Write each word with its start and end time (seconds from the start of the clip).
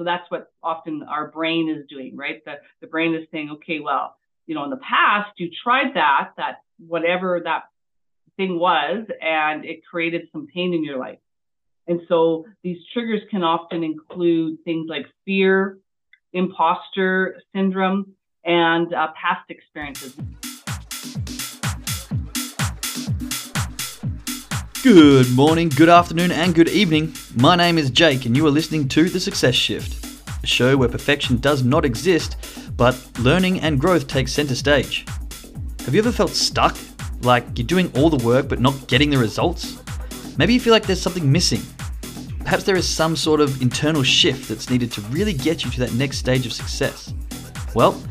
So 0.00 0.04
that's 0.04 0.24
what 0.30 0.50
often 0.62 1.02
our 1.02 1.30
brain 1.30 1.68
is 1.68 1.86
doing, 1.86 2.16
right? 2.16 2.42
The, 2.46 2.54
the 2.80 2.86
brain 2.86 3.14
is 3.14 3.28
saying, 3.30 3.50
okay, 3.56 3.80
well, 3.80 4.16
you 4.46 4.54
know, 4.54 4.64
in 4.64 4.70
the 4.70 4.78
past, 4.78 5.32
you 5.36 5.50
tried 5.62 5.92
that, 5.92 6.30
that 6.38 6.62
whatever 6.78 7.38
that 7.44 7.64
thing 8.38 8.58
was, 8.58 9.06
and 9.20 9.66
it 9.66 9.84
created 9.84 10.22
some 10.32 10.46
pain 10.46 10.72
in 10.72 10.82
your 10.82 10.98
life. 10.98 11.18
And 11.86 12.00
so 12.08 12.46
these 12.62 12.78
triggers 12.94 13.20
can 13.30 13.42
often 13.42 13.84
include 13.84 14.64
things 14.64 14.86
like 14.88 15.04
fear, 15.26 15.76
imposter 16.32 17.38
syndrome, 17.54 18.14
and 18.42 18.94
uh, 18.94 19.08
past 19.08 19.50
experiences. 19.50 20.16
Good 24.82 25.30
morning, 25.32 25.68
good 25.68 25.90
afternoon, 25.90 26.32
and 26.32 26.54
good 26.54 26.70
evening. 26.70 27.12
My 27.36 27.54
name 27.54 27.76
is 27.76 27.90
Jake, 27.90 28.24
and 28.24 28.34
you 28.34 28.46
are 28.46 28.50
listening 28.50 28.88
to 28.88 29.10
The 29.10 29.20
Success 29.20 29.54
Shift, 29.54 30.22
a 30.42 30.46
show 30.46 30.74
where 30.74 30.88
perfection 30.88 31.36
does 31.36 31.62
not 31.62 31.84
exist, 31.84 32.38
but 32.78 32.98
learning 33.18 33.60
and 33.60 33.78
growth 33.78 34.06
takes 34.06 34.32
center 34.32 34.54
stage. 34.54 35.04
Have 35.84 35.94
you 35.94 36.00
ever 36.00 36.10
felt 36.10 36.30
stuck? 36.30 36.78
Like 37.20 37.44
you're 37.58 37.66
doing 37.66 37.92
all 37.94 38.08
the 38.08 38.24
work 38.24 38.48
but 38.48 38.58
not 38.58 38.88
getting 38.88 39.10
the 39.10 39.18
results? 39.18 39.82
Maybe 40.38 40.54
you 40.54 40.60
feel 40.60 40.72
like 40.72 40.86
there's 40.86 41.02
something 41.02 41.30
missing. 41.30 41.60
Perhaps 42.38 42.64
there 42.64 42.76
is 42.76 42.88
some 42.88 43.16
sort 43.16 43.42
of 43.42 43.60
internal 43.60 44.02
shift 44.02 44.48
that's 44.48 44.70
needed 44.70 44.90
to 44.92 45.02
really 45.02 45.34
get 45.34 45.62
you 45.62 45.70
to 45.72 45.80
that 45.80 45.92
next 45.92 46.16
stage 46.16 46.46
of 46.46 46.54
success. 46.54 47.12
Well, 47.74 48.02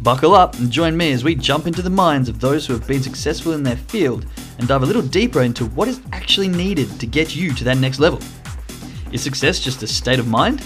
buckle 0.00 0.34
up 0.34 0.58
and 0.58 0.72
join 0.72 0.96
me 0.96 1.12
as 1.12 1.22
we 1.22 1.36
jump 1.36 1.68
into 1.68 1.82
the 1.82 1.88
minds 1.88 2.28
of 2.28 2.40
those 2.40 2.66
who 2.66 2.72
have 2.72 2.88
been 2.88 3.00
successful 3.00 3.52
in 3.52 3.62
their 3.62 3.76
field 3.76 4.26
and 4.60 4.68
dive 4.68 4.82
a 4.82 4.86
little 4.86 5.02
deeper 5.02 5.40
into 5.40 5.64
what 5.66 5.88
is 5.88 6.00
actually 6.12 6.48
needed 6.48 7.00
to 7.00 7.06
get 7.06 7.34
you 7.34 7.52
to 7.54 7.64
that 7.64 7.78
next 7.78 7.98
level. 7.98 8.20
Is 9.10 9.22
success 9.22 9.58
just 9.58 9.82
a 9.82 9.86
state 9.86 10.18
of 10.18 10.28
mind? 10.28 10.62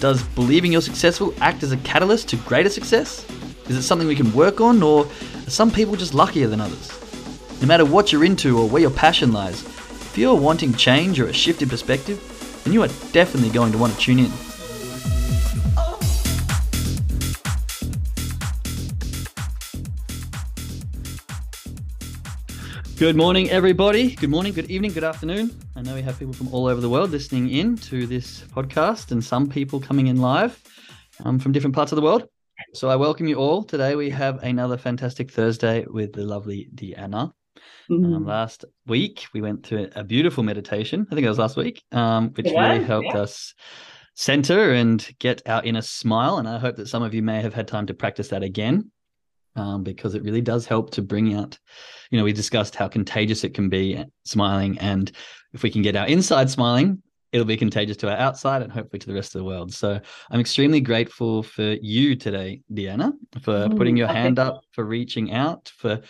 Does 0.00 0.22
believing 0.22 0.72
you're 0.72 0.80
successful 0.80 1.34
act 1.40 1.62
as 1.62 1.70
a 1.70 1.76
catalyst 1.78 2.28
to 2.30 2.36
greater 2.38 2.70
success? 2.70 3.24
Is 3.68 3.76
it 3.76 3.82
something 3.82 4.08
we 4.08 4.16
can 4.16 4.32
work 4.32 4.60
on, 4.60 4.82
or 4.82 5.04
are 5.04 5.50
some 5.50 5.70
people 5.70 5.94
just 5.94 6.14
luckier 6.14 6.48
than 6.48 6.60
others? 6.60 6.90
No 7.60 7.68
matter 7.68 7.84
what 7.84 8.12
you're 8.12 8.24
into 8.24 8.58
or 8.58 8.68
where 8.68 8.82
your 8.82 8.90
passion 8.90 9.32
lies, 9.32 9.62
if 9.62 10.16
you're 10.16 10.34
wanting 10.34 10.72
change 10.74 11.20
or 11.20 11.26
a 11.26 11.32
shift 11.32 11.62
in 11.62 11.68
perspective, 11.68 12.18
then 12.64 12.72
you 12.72 12.82
are 12.82 12.88
definitely 13.12 13.50
going 13.50 13.72
to 13.72 13.78
want 13.78 13.92
to 13.92 13.98
tune 13.98 14.18
in. 14.18 14.32
Good 22.96 23.16
morning, 23.16 23.50
everybody. 23.50 24.14
Good 24.14 24.30
morning, 24.30 24.52
good 24.52 24.70
evening, 24.70 24.92
good 24.92 25.02
afternoon. 25.02 25.50
I 25.74 25.82
know 25.82 25.96
we 25.96 26.02
have 26.02 26.16
people 26.16 26.32
from 26.32 26.54
all 26.54 26.68
over 26.68 26.80
the 26.80 26.88
world 26.88 27.10
listening 27.10 27.50
in 27.50 27.76
to 27.78 28.06
this 28.06 28.42
podcast, 28.42 29.10
and 29.10 29.22
some 29.22 29.48
people 29.48 29.80
coming 29.80 30.06
in 30.06 30.18
live 30.18 30.62
um, 31.24 31.40
from 31.40 31.50
different 31.50 31.74
parts 31.74 31.90
of 31.90 31.96
the 31.96 32.02
world. 32.02 32.28
So 32.72 32.88
I 32.88 32.94
welcome 32.94 33.26
you 33.26 33.34
all. 33.34 33.64
Today 33.64 33.96
we 33.96 34.10
have 34.10 34.44
another 34.44 34.76
fantastic 34.76 35.32
Thursday 35.32 35.84
with 35.88 36.12
the 36.12 36.22
lovely 36.22 36.68
Deanna. 36.72 37.32
Mm-hmm. 37.90 38.14
Um, 38.14 38.26
last 38.26 38.64
week 38.86 39.26
we 39.34 39.40
went 39.40 39.64
to 39.64 39.90
a 39.98 40.04
beautiful 40.04 40.44
meditation. 40.44 41.04
I 41.10 41.16
think 41.16 41.26
it 41.26 41.28
was 41.28 41.38
last 41.38 41.56
week, 41.56 41.82
um, 41.90 42.30
which 42.34 42.46
yeah, 42.46 42.74
really 42.74 42.84
helped 42.84 43.08
yeah. 43.08 43.22
us 43.22 43.54
center 44.14 44.72
and 44.72 45.04
get 45.18 45.42
our 45.46 45.64
inner 45.64 45.82
smile. 45.82 46.38
And 46.38 46.48
I 46.48 46.58
hope 46.60 46.76
that 46.76 46.86
some 46.86 47.02
of 47.02 47.12
you 47.12 47.22
may 47.22 47.42
have 47.42 47.54
had 47.54 47.66
time 47.66 47.86
to 47.86 47.94
practice 47.94 48.28
that 48.28 48.44
again 48.44 48.92
um, 49.56 49.82
because 49.82 50.14
it 50.14 50.22
really 50.22 50.40
does 50.40 50.66
help 50.66 50.90
to 50.90 51.02
bring 51.02 51.34
out, 51.34 51.58
you 52.10 52.18
know, 52.18 52.24
we 52.24 52.32
discussed 52.32 52.74
how 52.74 52.88
contagious 52.88 53.44
it 53.44 53.54
can 53.54 53.68
be 53.68 54.04
smiling. 54.24 54.78
And 54.78 55.10
if 55.52 55.62
we 55.62 55.70
can 55.70 55.82
get 55.82 55.96
our 55.96 56.06
inside 56.06 56.50
smiling, 56.50 57.02
it'll 57.32 57.44
be 57.44 57.56
contagious 57.56 57.96
to 57.98 58.08
our 58.08 58.16
outside 58.16 58.62
and 58.62 58.70
hopefully 58.70 59.00
to 59.00 59.06
the 59.08 59.14
rest 59.14 59.34
of 59.34 59.40
the 59.40 59.44
world. 59.44 59.72
So 59.72 60.00
I'm 60.30 60.40
extremely 60.40 60.80
grateful 60.80 61.42
for 61.42 61.76
you 61.82 62.14
today, 62.14 62.62
Deanna, 62.72 63.12
for 63.42 63.66
mm, 63.66 63.76
putting 63.76 63.96
your 63.96 64.08
okay. 64.08 64.20
hand 64.20 64.38
up, 64.38 64.64
for 64.72 64.84
reaching 64.84 65.32
out, 65.32 65.72
for 65.76 66.00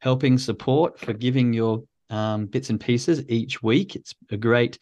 helping 0.00 0.36
support, 0.36 0.98
for 0.98 1.14
giving 1.14 1.54
your 1.54 1.84
um, 2.10 2.46
bits 2.46 2.68
and 2.68 2.78
pieces 2.78 3.24
each 3.28 3.62
week. 3.62 3.96
It's 3.96 4.14
a 4.30 4.36
great 4.36 4.78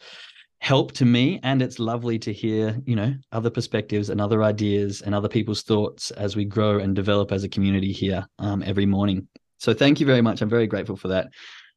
help 0.63 0.93
to 0.93 1.03
me 1.03 1.41
and 1.43 1.61
it's 1.61 1.77
lovely 1.77 2.17
to 2.17 2.31
hear 2.31 2.79
you 2.85 2.95
know 2.95 3.13
other 3.33 3.49
perspectives 3.49 4.09
and 4.09 4.21
other 4.21 4.41
ideas 4.41 5.01
and 5.01 5.13
other 5.13 5.27
people's 5.27 5.61
thoughts 5.61 6.09
as 6.11 6.37
we 6.37 6.45
grow 6.45 6.79
and 6.79 6.95
develop 6.95 7.33
as 7.33 7.43
a 7.43 7.49
community 7.49 7.91
here 7.91 8.25
um, 8.39 8.63
every 8.65 8.85
morning. 8.85 9.27
So 9.57 9.73
thank 9.73 9.99
you 9.99 10.05
very 10.05 10.21
much. 10.21 10.41
I'm 10.41 10.47
very 10.47 10.67
grateful 10.67 10.95
for 10.95 11.09
that. 11.09 11.27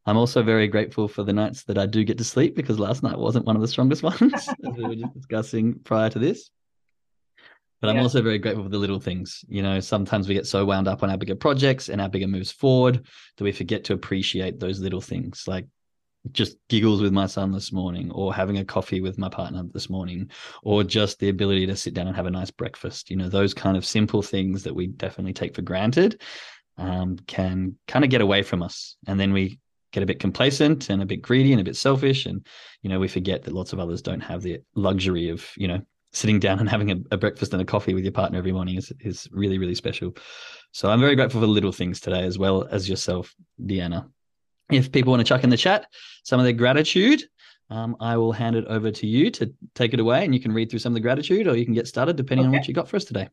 I'm 0.06 0.16
also 0.16 0.40
very 0.40 0.68
grateful 0.68 1.08
for 1.08 1.24
the 1.24 1.32
nights 1.32 1.64
that 1.64 1.78
i 1.78 1.84
do 1.84 2.04
get 2.04 2.16
to 2.18 2.24
sleep 2.24 2.54
because 2.54 2.78
last 2.78 3.02
night 3.02 3.18
wasn't 3.18 3.44
one 3.44 3.56
of 3.56 3.62
the 3.62 3.66
strongest 3.66 4.02
ones 4.10 4.32
as 4.32 4.76
we 4.76 4.84
were 4.84 4.94
just 4.94 5.14
discussing 5.14 5.80
prior 5.82 6.08
to 6.10 6.20
this. 6.20 6.50
But 7.80 7.90
i'm 7.90 7.98
also 7.98 8.22
very 8.22 8.38
grateful 8.38 8.62
for 8.62 8.70
the 8.70 8.78
little 8.78 9.00
things 9.00 9.44
you 9.48 9.62
know 9.62 9.80
sometimes 9.80 10.28
we 10.28 10.34
get 10.34 10.46
so 10.46 10.64
wound 10.64 10.86
up 10.86 11.02
on 11.02 11.10
our 11.10 11.18
bigger 11.18 11.34
projects 11.34 11.88
and 11.88 12.00
our 12.00 12.08
bigger 12.08 12.28
moves 12.28 12.52
forward 12.52 13.04
that 13.36 13.44
we 13.44 13.52
forget 13.52 13.82
to 13.84 13.94
appreciate 13.94 14.60
those 14.60 14.80
little 14.80 15.00
things. 15.00 15.44
Like 15.48 15.66
just 16.32 16.56
giggles 16.68 17.00
with 17.00 17.12
my 17.12 17.26
son 17.26 17.52
this 17.52 17.72
morning 17.72 18.10
or 18.12 18.34
having 18.34 18.58
a 18.58 18.64
coffee 18.64 19.00
with 19.00 19.18
my 19.18 19.28
partner 19.28 19.64
this 19.72 19.90
morning 19.90 20.30
or 20.62 20.84
just 20.84 21.18
the 21.18 21.28
ability 21.28 21.66
to 21.66 21.76
sit 21.76 21.94
down 21.94 22.06
and 22.06 22.16
have 22.16 22.26
a 22.26 22.30
nice 22.30 22.50
breakfast. 22.50 23.10
You 23.10 23.16
know 23.16 23.28
those 23.28 23.54
kind 23.54 23.76
of 23.76 23.84
simple 23.84 24.22
things 24.22 24.62
that 24.64 24.74
we 24.74 24.86
definitely 24.88 25.32
take 25.32 25.54
for 25.54 25.62
granted 25.62 26.20
um, 26.78 27.16
can 27.26 27.76
kind 27.86 28.04
of 28.04 28.10
get 28.10 28.20
away 28.20 28.42
from 28.42 28.62
us. 28.62 28.96
And 29.06 29.18
then 29.18 29.32
we 29.32 29.58
get 29.92 30.02
a 30.02 30.06
bit 30.06 30.20
complacent 30.20 30.90
and 30.90 31.02
a 31.02 31.06
bit 31.06 31.22
greedy 31.22 31.52
and 31.52 31.60
a 31.60 31.64
bit 31.64 31.76
selfish 31.76 32.26
and 32.26 32.46
you 32.82 32.90
know 32.90 32.98
we 32.98 33.08
forget 33.08 33.42
that 33.42 33.54
lots 33.54 33.72
of 33.72 33.80
others 33.80 34.02
don't 34.02 34.20
have 34.20 34.42
the 34.42 34.58
luxury 34.74 35.30
of 35.30 35.48
you 35.56 35.66
know 35.66 35.80
sitting 36.12 36.38
down 36.38 36.58
and 36.58 36.68
having 36.74 36.90
a, 36.90 36.96
a 37.12 37.16
breakfast 37.16 37.54
and 37.54 37.62
a 37.62 37.64
coffee 37.64 37.94
with 37.94 38.04
your 38.04 38.12
partner 38.12 38.36
every 38.36 38.52
morning 38.52 38.76
is, 38.76 38.92
is 39.00 39.26
really 39.32 39.58
really 39.58 39.74
special. 39.74 40.14
So 40.72 40.90
i'm 40.90 41.00
very 41.00 41.16
grateful 41.16 41.40
for 41.40 41.46
little 41.46 41.72
things 41.72 42.00
today 42.00 42.24
as 42.24 42.38
well 42.38 42.68
as 42.70 42.90
yourself 42.90 43.34
deanna 43.58 44.10
if 44.70 44.92
people 44.92 45.10
want 45.10 45.20
to 45.20 45.24
chuck 45.24 45.44
in 45.44 45.50
the 45.50 45.56
chat 45.56 45.86
some 46.24 46.40
of 46.40 46.44
their 46.44 46.52
gratitude, 46.52 47.22
um, 47.70 47.96
I 48.00 48.16
will 48.16 48.32
hand 48.32 48.56
it 48.56 48.64
over 48.66 48.90
to 48.90 49.06
you 49.06 49.30
to 49.32 49.52
take 49.74 49.92
it 49.92 50.00
away 50.00 50.24
and 50.24 50.34
you 50.34 50.40
can 50.40 50.52
read 50.52 50.70
through 50.70 50.78
some 50.78 50.92
of 50.92 50.94
the 50.94 51.00
gratitude 51.00 51.46
or 51.46 51.56
you 51.56 51.64
can 51.64 51.74
get 51.74 51.88
started 51.88 52.16
depending 52.16 52.46
okay. 52.46 52.54
on 52.54 52.60
what 52.60 52.68
you 52.68 52.74
got 52.74 52.88
for 52.88 52.96
us 52.96 53.04
today. 53.04 53.28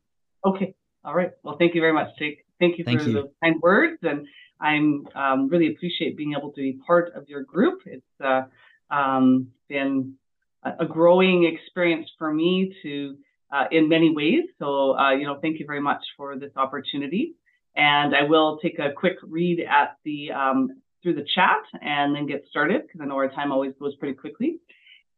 Okay. 0.46 0.74
All 1.06 1.14
right. 1.14 1.32
Well, 1.44 1.58
thank 1.58 1.76
you 1.76 1.82
very 1.82 1.94
much, 1.94 2.10
Jake. 2.18 2.46
Thank 2.60 2.78
you 2.78 2.84
thank 2.84 3.02
for 3.02 3.10
you. 3.10 3.14
the 3.14 3.32
kind 3.44 3.62
words. 3.62 4.00
And 4.04 4.26
I'm 4.60 5.06
um, 5.16 5.50
really 5.50 5.68
appreciate 5.68 6.18
being 6.18 6.34
able 6.38 6.52
to 6.52 6.62
be 6.62 6.80
part 6.86 7.14
of 7.16 7.28
your 7.28 7.44
group. 7.44 7.82
It's 7.86 8.06
uh, 8.24 8.44
um, 8.90 9.48
been 9.68 10.16
a 10.64 10.86
growing 10.86 11.44
experience 11.44 12.10
for 12.18 12.34
me 12.34 12.74
to 12.84 13.18
uh, 13.54 13.66
in 13.72 13.88
many 13.88 14.12
ways. 14.12 14.46
So, 14.60 14.98
uh, 14.98 15.12
you 15.12 15.26
know, 15.26 15.38
thank 15.42 15.60
you 15.60 15.66
very 15.66 15.82
much 15.82 16.02
for 16.18 16.38
this 16.38 16.52
opportunity. 16.56 17.36
And 17.76 18.16
I 18.16 18.24
will 18.24 18.60
take 18.60 18.80
a 18.80 18.92
quick 18.92 19.18
read 19.24 19.60
at 19.60 19.98
the 20.06 20.32
um, 20.32 20.70
through 21.04 21.16
the 21.16 21.26
chat 21.36 21.62
and 21.82 22.16
then 22.16 22.26
get 22.26 22.46
started 22.50 22.84
because 22.84 23.02
I 23.02 23.06
know 23.06 23.16
our 23.16 23.30
time 23.30 23.52
always 23.52 23.74
goes 23.80 23.96
pretty 23.96 24.16
quickly. 24.16 24.60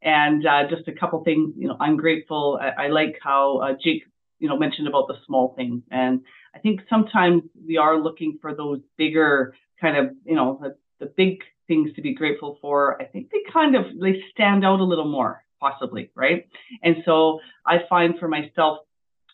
And 0.02 0.46
uh, 0.46 0.64
just 0.70 0.88
a 0.88 0.92
couple 0.92 1.24
things, 1.24 1.54
you 1.58 1.68
know, 1.68 1.78
I'm 1.80 1.96
grateful. 1.96 2.60
I, 2.62 2.86
I 2.86 2.88
like 2.90 3.18
how 3.24 3.60
uh, 3.60 3.74
Jake, 3.82 4.04
you 4.40 4.50
know, 4.50 4.58
mentioned 4.58 4.88
about 4.88 5.08
the 5.08 5.16
small 5.26 5.54
things, 5.56 5.82
and 5.90 6.22
I 6.54 6.60
think 6.60 6.82
sometimes 6.90 7.44
we 7.66 7.78
are 7.78 7.98
looking 7.98 8.38
for 8.42 8.54
those 8.54 8.80
bigger 8.98 9.56
kind 9.80 9.98
of, 9.98 10.14
you 10.26 10.36
know, 10.36 10.60
the, 10.62 10.76
the 11.00 11.12
big 11.18 11.40
things 11.68 11.92
to 11.96 12.02
be 12.02 12.14
grateful 12.14 12.58
for. 12.62 13.02
I 13.02 13.06
think 13.06 13.32
they 13.32 13.40
kind 13.52 13.76
of 13.76 13.86
they 14.00 14.22
stand 14.32 14.66
out 14.66 14.80
a 14.80 14.84
little 14.84 15.08
more 15.08 15.44
possibly, 15.60 16.12
right? 16.16 16.48
And 16.84 16.98
so 17.06 17.40
I 17.66 17.80
find 17.90 18.20
for 18.20 18.28
myself 18.28 18.80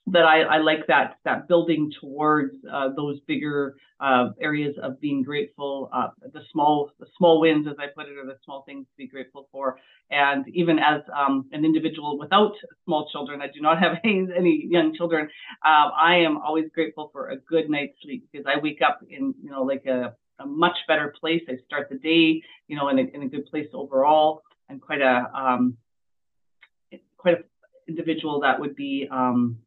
that 0.08 0.26
I, 0.26 0.42
I, 0.42 0.58
like 0.58 0.88
that 0.88 1.18
that 1.26 1.48
building 1.48 1.92
towards 2.02 2.56
uh, 2.72 2.90
those 2.96 3.20
bigger 3.28 3.76
uh, 4.00 4.30
areas 4.42 4.76
of 4.82 5.00
being 5.00 5.22
grateful, 5.22 5.90
uh, 5.94 6.10
the 6.34 6.42
small 6.52 6.92
the 7.00 7.06
small 7.18 7.40
wins, 7.40 7.68
as 7.68 7.76
I 7.78 7.86
put 7.88 8.08
it, 8.08 8.18
or 8.18 8.26
the 8.26 8.38
small 8.44 8.64
things 8.64 8.86
to 8.88 8.98
be 8.98 9.08
grateful 9.08 9.48
for. 9.52 9.78
And 10.10 10.48
even 10.50 10.80
as 10.80 11.02
um, 11.16 11.48
an 11.52 11.64
individual 11.64 12.18
without 12.18 12.54
small 12.84 13.10
children, 13.12 13.42
I 13.42 13.48
do 13.48 13.62
not 13.62 13.80
have 13.80 13.98
any, 14.04 14.28
any 14.36 14.68
young 14.70 14.96
children. 14.96 15.26
Um, 15.66 15.92
I 15.96 16.16
am 16.16 16.38
always 16.38 16.66
grateful 16.74 17.10
for 17.14 17.30
a 17.30 17.38
good 17.38 17.70
night's 17.70 17.96
sleep 18.02 18.28
because 18.32 18.46
I 18.48 18.60
wake 18.60 18.82
up 18.82 19.02
in 19.08 19.36
you 19.42 19.52
know 19.52 19.62
like 19.62 19.86
a, 19.86 20.16
a 20.40 20.46
much 20.46 20.78
better 20.88 21.14
place. 21.20 21.44
I 21.48 21.58
start 21.68 21.90
the 21.90 21.98
day 21.98 22.42
you 22.68 22.76
know 22.76 22.90
in 22.90 22.98
a, 22.98 23.04
in 23.14 23.22
a 23.22 23.28
good 23.28 23.46
place 23.46 23.68
overall. 23.72 24.42
I'm 24.68 24.80
quite 24.80 25.02
a 25.02 25.30
um, 25.36 25.78
quite 27.18 27.38
individual 27.88 28.40
that 28.40 28.60
would 28.60 28.76
be 28.76 29.08
um, 29.12 29.58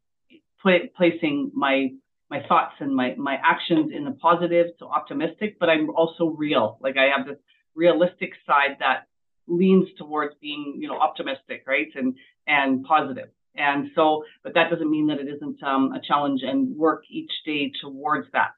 placing 0.95 1.51
my 1.53 1.89
my 2.29 2.41
thoughts 2.47 2.73
and 2.79 2.95
my 2.95 3.15
my 3.15 3.37
actions 3.43 3.91
in 3.95 4.03
the 4.05 4.11
positive, 4.11 4.67
so 4.79 4.87
optimistic, 4.89 5.57
but 5.59 5.69
I'm 5.69 5.89
also 5.91 6.25
real. 6.25 6.77
Like 6.81 6.95
I 6.97 7.15
have 7.15 7.27
this 7.27 7.37
realistic 7.75 8.31
side 8.45 8.77
that 8.79 9.07
leans 9.47 9.87
towards 9.97 10.33
being, 10.41 10.77
you 10.79 10.87
know, 10.87 10.99
optimistic, 10.99 11.63
right, 11.67 11.87
and 11.95 12.15
and 12.47 12.83
positive. 12.83 13.29
And 13.55 13.91
so, 13.95 14.25
but 14.43 14.53
that 14.55 14.69
doesn't 14.69 14.89
mean 14.89 15.07
that 15.07 15.19
it 15.19 15.27
isn't 15.33 15.63
um, 15.63 15.93
a 15.93 16.01
challenge 16.05 16.41
and 16.43 16.75
work 16.75 17.03
each 17.09 17.31
day 17.45 17.71
towards 17.81 18.27
that. 18.33 18.51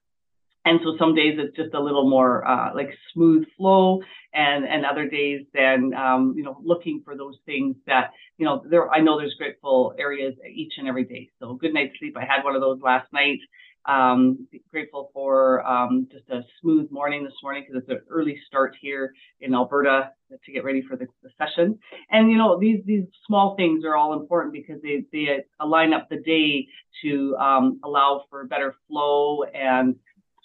And 0.67 0.79
so 0.83 0.95
some 0.99 1.15
days 1.15 1.35
it's 1.37 1.55
just 1.55 1.73
a 1.73 1.79
little 1.79 2.09
more 2.09 2.47
uh, 2.47 2.73
like 2.73 2.89
smooth 3.13 3.45
flow 3.57 4.01
and 4.33 4.65
and 4.65 4.85
other 4.85 5.07
days 5.07 5.45
then 5.53 5.93
um, 5.93 6.33
you 6.35 6.43
know 6.43 6.57
looking 6.63 7.01
for 7.03 7.15
those 7.15 7.37
things 7.45 7.75
that 7.85 8.11
you 8.37 8.45
know 8.45 8.63
there 8.69 8.89
i 8.91 8.99
know 8.99 9.17
there's 9.17 9.35
grateful 9.37 9.93
areas 9.97 10.33
each 10.57 10.73
and 10.77 10.87
every 10.87 11.03
day. 11.05 11.29
So 11.39 11.53
good 11.53 11.73
night's 11.73 11.97
sleep. 11.99 12.17
I 12.17 12.25
had 12.25 12.43
one 12.43 12.55
of 12.55 12.61
those 12.61 12.79
last 12.81 13.11
night. 13.13 13.39
Um, 13.85 14.47
grateful 14.69 15.11
for 15.13 15.65
um, 15.65 16.09
just 16.11 16.29
a 16.29 16.41
smooth 16.59 16.91
morning 16.91 17.23
this 17.23 17.33
morning 17.41 17.63
because 17.65 17.83
it's 17.83 17.89
an 17.89 18.01
early 18.09 18.37
start 18.45 18.75
here 18.81 19.13
in 19.39 19.53
Alberta 19.53 20.11
to 20.43 20.51
get 20.51 20.65
ready 20.65 20.81
for 20.81 20.97
the, 20.97 21.07
the, 21.23 21.29
session. 21.37 21.79
And 22.11 22.29
you 22.29 22.37
know 22.37 22.59
these 22.59 22.81
these 22.85 23.05
small 23.25 23.55
things 23.55 23.85
are 23.85 23.95
all 23.95 24.11
important 24.11 24.53
because 24.53 24.81
they 24.81 25.05
they 25.13 25.45
align 25.61 25.93
up 25.93 26.09
the 26.09 26.17
day 26.17 26.67
to 27.03 27.37
um, 27.37 27.79
allow 27.85 28.25
for 28.29 28.45
better 28.45 28.75
flow 28.89 29.43
and 29.43 29.95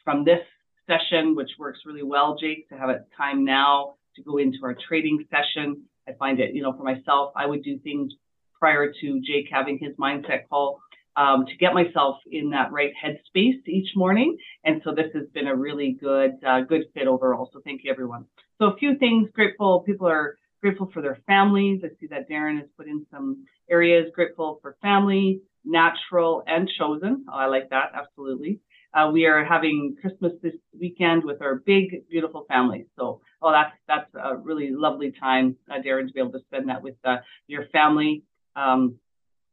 from 0.04 0.24
this 0.24 0.40
session, 0.86 1.34
which 1.34 1.50
works 1.58 1.80
really 1.86 2.02
well, 2.02 2.36
Jake, 2.40 2.68
to 2.68 2.76
have 2.76 2.90
it 2.90 3.06
time 3.16 3.44
now 3.44 3.94
to 4.16 4.22
go 4.22 4.38
into 4.38 4.58
our 4.62 4.76
trading 4.88 5.24
session. 5.30 5.82
I 6.08 6.12
find 6.12 6.40
it, 6.40 6.54
you 6.54 6.62
know, 6.62 6.72
for 6.72 6.82
myself, 6.82 7.32
I 7.36 7.46
would 7.46 7.62
do 7.62 7.78
things 7.78 8.12
prior 8.58 8.92
to 9.00 9.20
Jake 9.20 9.46
having 9.50 9.78
his 9.78 9.94
mindset 9.96 10.48
call 10.48 10.80
um, 11.16 11.46
to 11.46 11.56
get 11.56 11.74
myself 11.74 12.16
in 12.30 12.50
that 12.50 12.72
right 12.72 12.92
headspace 13.02 13.66
each 13.66 13.90
morning. 13.94 14.36
And 14.64 14.80
so 14.84 14.94
this 14.94 15.10
has 15.14 15.24
been 15.34 15.46
a 15.46 15.54
really 15.54 15.96
good, 16.00 16.32
uh, 16.46 16.60
good 16.60 16.84
fit 16.94 17.06
overall. 17.06 17.50
So 17.52 17.60
thank 17.64 17.82
you, 17.84 17.90
everyone. 17.90 18.26
So 18.58 18.66
a 18.66 18.76
few 18.76 18.96
things 18.98 19.28
grateful. 19.34 19.80
People 19.80 20.08
are 20.08 20.38
grateful 20.60 20.90
for 20.92 21.02
their 21.02 21.20
families. 21.26 21.82
I 21.84 21.88
see 22.00 22.06
that 22.08 22.30
Darren 22.30 22.58
has 22.58 22.68
put 22.76 22.86
in 22.86 23.04
some 23.10 23.44
areas 23.68 24.06
grateful 24.14 24.58
for 24.62 24.76
family, 24.80 25.42
natural, 25.64 26.42
and 26.46 26.70
chosen. 26.78 27.24
Oh, 27.28 27.36
I 27.36 27.46
like 27.46 27.70
that. 27.70 27.92
Absolutely. 27.94 28.60
Uh, 28.94 29.10
we 29.12 29.26
are 29.26 29.44
having 29.44 29.96
Christmas 30.00 30.32
this 30.42 30.54
weekend 30.78 31.24
with 31.24 31.40
our 31.40 31.56
big, 31.56 32.08
beautiful 32.08 32.44
family. 32.48 32.86
So, 32.98 33.22
oh, 33.40 33.50
that's 33.50 33.74
that's 33.88 34.10
a 34.14 34.36
really 34.36 34.70
lovely 34.70 35.12
time, 35.18 35.56
uh, 35.70 35.76
Darren, 35.84 36.06
to 36.08 36.12
be 36.12 36.20
able 36.20 36.32
to 36.32 36.40
spend 36.40 36.68
that 36.68 36.82
with 36.82 36.96
uh, 37.04 37.16
your 37.46 37.66
family 37.72 38.24
um, 38.54 38.96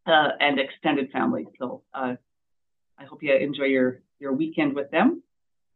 uh, 0.05 0.29
and 0.39 0.59
extended 0.59 1.11
family. 1.11 1.47
So, 1.57 1.83
uh, 1.93 2.15
I 2.97 3.05
hope 3.05 3.23
you 3.23 3.33
enjoy 3.33 3.65
your 3.65 4.01
your 4.19 4.33
weekend 4.33 4.75
with 4.75 4.91
them. 4.91 5.23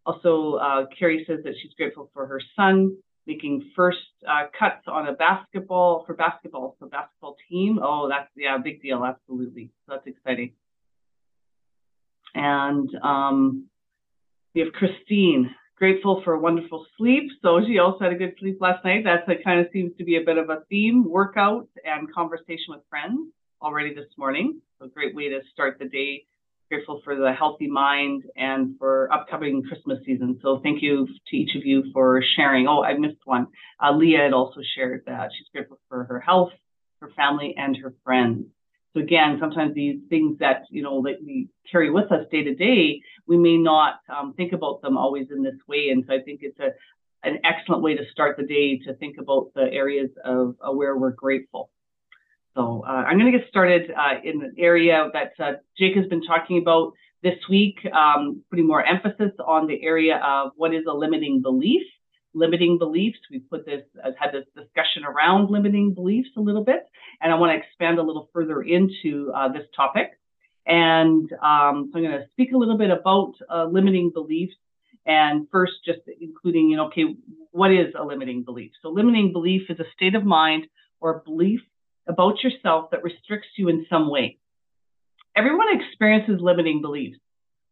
Also, 0.06 0.56
uh, 0.56 0.86
Carrie 1.00 1.24
says 1.25 1.39
that 1.45 1.54
she's 1.62 1.74
grateful 1.75 2.10
for 2.13 2.27
her 2.27 2.42
son 2.57 2.98
making 3.25 3.71
first 3.74 4.00
cuts 4.60 4.83
on 4.88 5.07
a 5.07 5.13
basketball 5.13 6.04
for 6.06 6.13
basketball, 6.13 6.75
so 6.80 6.88
basketball 6.88 7.38
team. 7.50 7.80
Oh, 7.81 8.10
that's 8.10 8.30
yeah, 8.36 8.57
big 8.57 8.81
deal, 8.81 9.06
absolutely. 9.06 9.71
So 9.86 9.94
that's 9.94 10.07
exciting. 10.07 10.54
And 12.35 12.89
um, 13.03 13.68
we 14.53 14.62
have 14.62 14.74
Christine, 14.74 15.53
grateful 15.77 16.21
for 16.24 16.33
a 16.33 16.39
wonderful 16.39 16.85
sleep. 16.97 17.30
So 17.41 17.59
she 17.65 17.80
also 17.80 18.00
had 18.06 18.13
a 18.13 18.18
good 18.18 18.35
sleep 18.39 18.57
last 18.62 18.83
night. 18.85 19.03
That's 19.03 19.27
a 19.27 19.44
kind 19.44 19.59
of 19.59 19.68
seems 19.74 19.91
to 19.97 20.03
be 20.03 20.18
a 20.18 20.21
bit 20.21 20.38
of 20.38 20.50
a 20.50 20.62
theme 20.69 21.09
workout 21.09 21.68
and 21.83 22.12
conversation 22.13 22.69
with 22.69 22.81
friends 22.89 23.31
already 23.62 23.94
this 23.94 24.09
morning. 24.18 24.62
So 24.80 24.88
great 24.88 25.15
way 25.15 25.30
to 25.30 25.41
start 25.51 25.80
the 25.80 25.85
day. 25.85 26.25
Grateful 26.69 27.01
for 27.03 27.15
the 27.15 27.31
healthy 27.33 27.68
mind 27.68 28.24
and 28.36 28.77
for 28.79 29.12
upcoming 29.12 29.63
Christmas 29.63 30.00
season. 30.06 30.39
So 30.41 30.59
thank 30.63 30.81
you 30.81 31.07
to 31.27 31.36
each 31.36 31.56
of 31.56 31.65
you 31.65 31.83
for 31.94 32.24
sharing. 32.36 32.68
Oh, 32.68 32.83
I 32.83 32.94
missed 32.97 33.21
one. 33.25 33.47
Uh, 33.83 33.91
Leah 33.91 34.24
had 34.24 34.33
also 34.33 34.62
shared 34.75 35.03
that 35.06 35.31
she's 35.38 35.47
grateful 35.53 35.79
for 35.89 36.06
her 36.06 36.19
health, 36.19 36.51
her 37.01 37.09
family, 37.15 37.53
and 37.57 37.77
her 37.77 37.94
friends. 38.03 38.45
So 38.94 39.00
again, 39.00 39.38
sometimes 39.40 39.74
these 39.74 40.00
things 40.10 40.38
that 40.40 40.63
you 40.69 40.84
know 40.84 41.01
that 41.04 41.16
we 41.24 41.50
carry 41.72 41.90
with 41.90 42.12
us 42.12 42.25
day 42.31 42.44
to 42.44 42.54
day, 42.54 43.01
we 43.28 43.38
may 43.38 43.57
not 43.57 44.00
um, 44.07 44.34
think 44.34 44.54
about 44.54 44.81
them 44.81 44.98
always 44.98 45.28
in 45.31 45.42
this 45.42 45.56
way. 45.68 45.90
And 45.90 46.04
so 46.07 46.13
I 46.13 46.22
think 46.22 46.42
it's 46.44 46.60
a 46.60 46.69
an 47.24 47.40
excellent 47.44 47.81
way 47.81 47.95
to 47.95 48.04
start 48.12 48.38
the 48.38 48.44
day 48.44 48.78
to 48.80 48.94
think 48.95 49.18
about 49.18 49.51
the 49.56 49.63
areas 49.72 50.10
of 50.24 50.56
uh, 50.62 50.72
where 50.72 50.98
we're 50.98 51.12
grateful. 51.12 51.69
So 52.56 52.84
uh, 52.86 52.92
I'm 52.92 53.18
going 53.18 53.31
to 53.31 53.38
get 53.38 53.48
started 53.50 53.92
uh, 53.92 54.19
in 54.24 54.40
the 54.40 54.62
area 54.62 55.10
that 55.13 55.31
uh, 55.44 55.54
Jake 55.78 55.96
has 55.96 56.06
been 56.07 56.22
talking 56.22 56.60
about 56.60 56.94
this 57.24 57.38
week, 57.50 57.80
um, 57.94 58.44
putting 58.50 58.68
more 58.68 58.86
emphasis 58.86 59.31
on 59.44 59.66
the 59.66 59.81
area 59.81 60.18
of 60.24 60.51
what 60.56 60.74
is 60.74 60.84
a 60.88 60.94
limiting 60.94 61.42
belief 61.42 61.81
limiting 62.33 62.77
beliefs. 62.77 63.19
We 63.30 63.39
put 63.39 63.65
this, 63.65 63.83
I've 64.03 64.18
had 64.18 64.31
this 64.31 64.45
discussion 64.56 65.03
around 65.06 65.50
limiting 65.50 65.94
beliefs 65.94 66.30
a 66.38 66.41
little 66.41 66.63
bit, 66.63 66.88
and 67.21 67.31
I 67.31 67.35
want 67.35 67.51
to 67.51 67.57
expand 67.57 68.00
a 68.00 68.03
little 68.03 68.30
further 68.33 68.62
into 68.62 69.31
uh, 69.35 69.51
this 69.51 69.63
topic. 69.75 70.12
And 70.65 71.31
um, 71.33 71.89
so 71.91 72.00
I'm 72.00 72.03
going 72.03 72.12
to 72.12 72.25
speak 72.31 72.53
a 72.53 72.57
little 72.57 72.77
bit 72.77 72.89
about 72.89 73.33
uh, 73.53 73.65
limiting 73.65 74.12
beliefs. 74.12 74.56
And 75.06 75.47
first, 75.51 75.74
just 75.85 76.00
including, 76.21 76.69
you 76.69 76.77
know, 76.77 76.88
okay, 76.88 77.03
what 77.51 77.71
is 77.71 77.94
a 78.00 78.06
limiting 78.06 78.44
belief? 78.44 78.71
So, 78.81 78.89
limiting 78.89 79.33
belief 79.33 79.63
is 79.69 79.77
a 79.79 79.86
state 79.94 80.15
of 80.15 80.24
mind 80.24 80.68
or 81.01 81.21
belief 81.25 81.59
about 82.07 82.41
yourself 82.41 82.91
that 82.91 83.03
restricts 83.03 83.50
you 83.57 83.68
in 83.68 83.86
some 83.89 84.09
way. 84.09 84.38
Everyone 85.36 85.68
experiences 85.71 86.39
limiting 86.39 86.81
beliefs, 86.81 87.18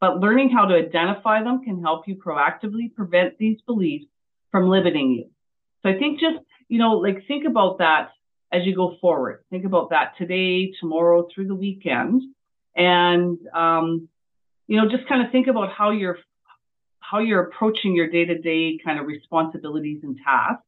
but 0.02 0.20
learning 0.20 0.50
how 0.50 0.66
to 0.66 0.76
identify 0.76 1.42
them 1.42 1.64
can 1.64 1.82
help 1.82 2.08
you 2.08 2.16
proactively 2.16 2.94
prevent 2.94 3.38
these 3.38 3.62
beliefs 3.66 4.06
from 4.52 4.70
limiting 4.70 5.12
you. 5.12 5.30
So 5.82 5.90
I 5.90 5.98
think 5.98 6.20
just, 6.20 6.46
you 6.68 6.78
know, 6.78 6.94
like 6.94 7.26
think 7.28 7.46
about 7.46 7.80
that 7.80 8.10
as 8.52 8.66
you 8.66 8.76
go 8.76 8.98
forward. 9.02 9.44
Think 9.50 9.66
about 9.66 9.90
that 9.92 10.14
today, 10.18 10.74
tomorrow, 10.80 11.28
through 11.34 11.48
the 11.48 11.56
weekend. 11.56 12.22
And, 12.76 13.38
um, 13.54 14.10
you 14.68 14.78
know, 14.78 14.90
just 14.90 15.08
kind 15.10 15.26
of 15.26 15.32
think 15.32 15.48
about 15.48 15.72
how 15.72 15.92
you're 15.92 16.18
how 17.00 17.20
you're 17.20 17.42
approaching 17.42 17.94
your 17.94 18.10
day-to-day 18.10 18.80
kind 18.86 18.98
of 18.98 19.06
responsibilities 19.06 20.00
and 20.02 20.18
tasks 20.26 20.64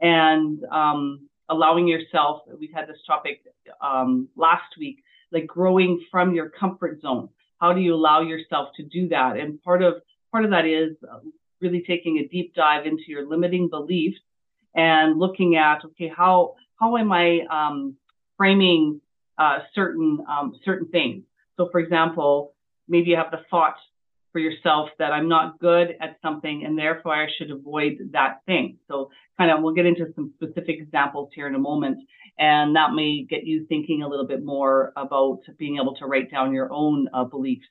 and 0.00 0.62
um, 0.70 1.28
allowing 1.48 1.88
yourself 1.88 2.42
we've 2.60 2.72
had 2.74 2.86
this 2.86 2.98
topic 3.06 3.42
um, 3.80 4.28
last 4.36 4.76
week 4.78 5.02
like 5.32 5.46
growing 5.46 6.04
from 6.10 6.34
your 6.34 6.50
comfort 6.50 7.00
zone 7.00 7.28
how 7.58 7.72
do 7.72 7.80
you 7.80 7.94
allow 7.94 8.20
yourself 8.20 8.68
to 8.76 8.82
do 8.82 9.08
that 9.08 9.38
and 9.38 9.62
part 9.62 9.82
of 9.82 9.94
part 10.30 10.44
of 10.44 10.50
that 10.50 10.66
is 10.66 10.94
really 11.62 11.84
taking 11.86 12.18
a 12.18 12.28
deep 12.28 12.54
dive 12.54 12.86
into 12.86 13.04
your 13.06 13.26
limiting 13.26 13.68
beliefs 13.68 14.18
and 14.74 15.18
looking 15.18 15.56
at 15.56 15.84
okay 15.84 16.10
how 16.14 16.54
how 16.78 16.96
am 16.96 17.12
I 17.12 17.40
um, 17.50 17.96
framing 18.36 19.00
uh, 19.38 19.58
certain 19.74 20.18
um, 20.28 20.54
certain 20.64 20.88
things. 20.88 21.24
So, 21.56 21.68
for 21.70 21.80
example, 21.80 22.54
maybe 22.88 23.10
you 23.10 23.16
have 23.16 23.30
the 23.30 23.40
thought 23.50 23.76
for 24.32 24.38
yourself 24.38 24.88
that 24.98 25.12
I'm 25.12 25.28
not 25.28 25.58
good 25.58 25.94
at 26.00 26.16
something 26.22 26.64
and 26.64 26.78
therefore 26.78 27.14
I 27.14 27.26
should 27.36 27.50
avoid 27.50 28.10
that 28.12 28.40
thing. 28.46 28.78
So, 28.88 29.10
kind 29.38 29.50
of, 29.50 29.62
we'll 29.62 29.74
get 29.74 29.86
into 29.86 30.06
some 30.14 30.32
specific 30.36 30.76
examples 30.78 31.30
here 31.34 31.46
in 31.46 31.54
a 31.54 31.58
moment, 31.58 31.98
and 32.38 32.76
that 32.76 32.92
may 32.94 33.24
get 33.28 33.44
you 33.44 33.66
thinking 33.68 34.02
a 34.02 34.08
little 34.08 34.26
bit 34.26 34.44
more 34.44 34.92
about 34.96 35.40
being 35.58 35.78
able 35.80 35.94
to 35.96 36.06
write 36.06 36.30
down 36.30 36.52
your 36.52 36.72
own 36.72 37.08
uh, 37.14 37.24
beliefs, 37.24 37.66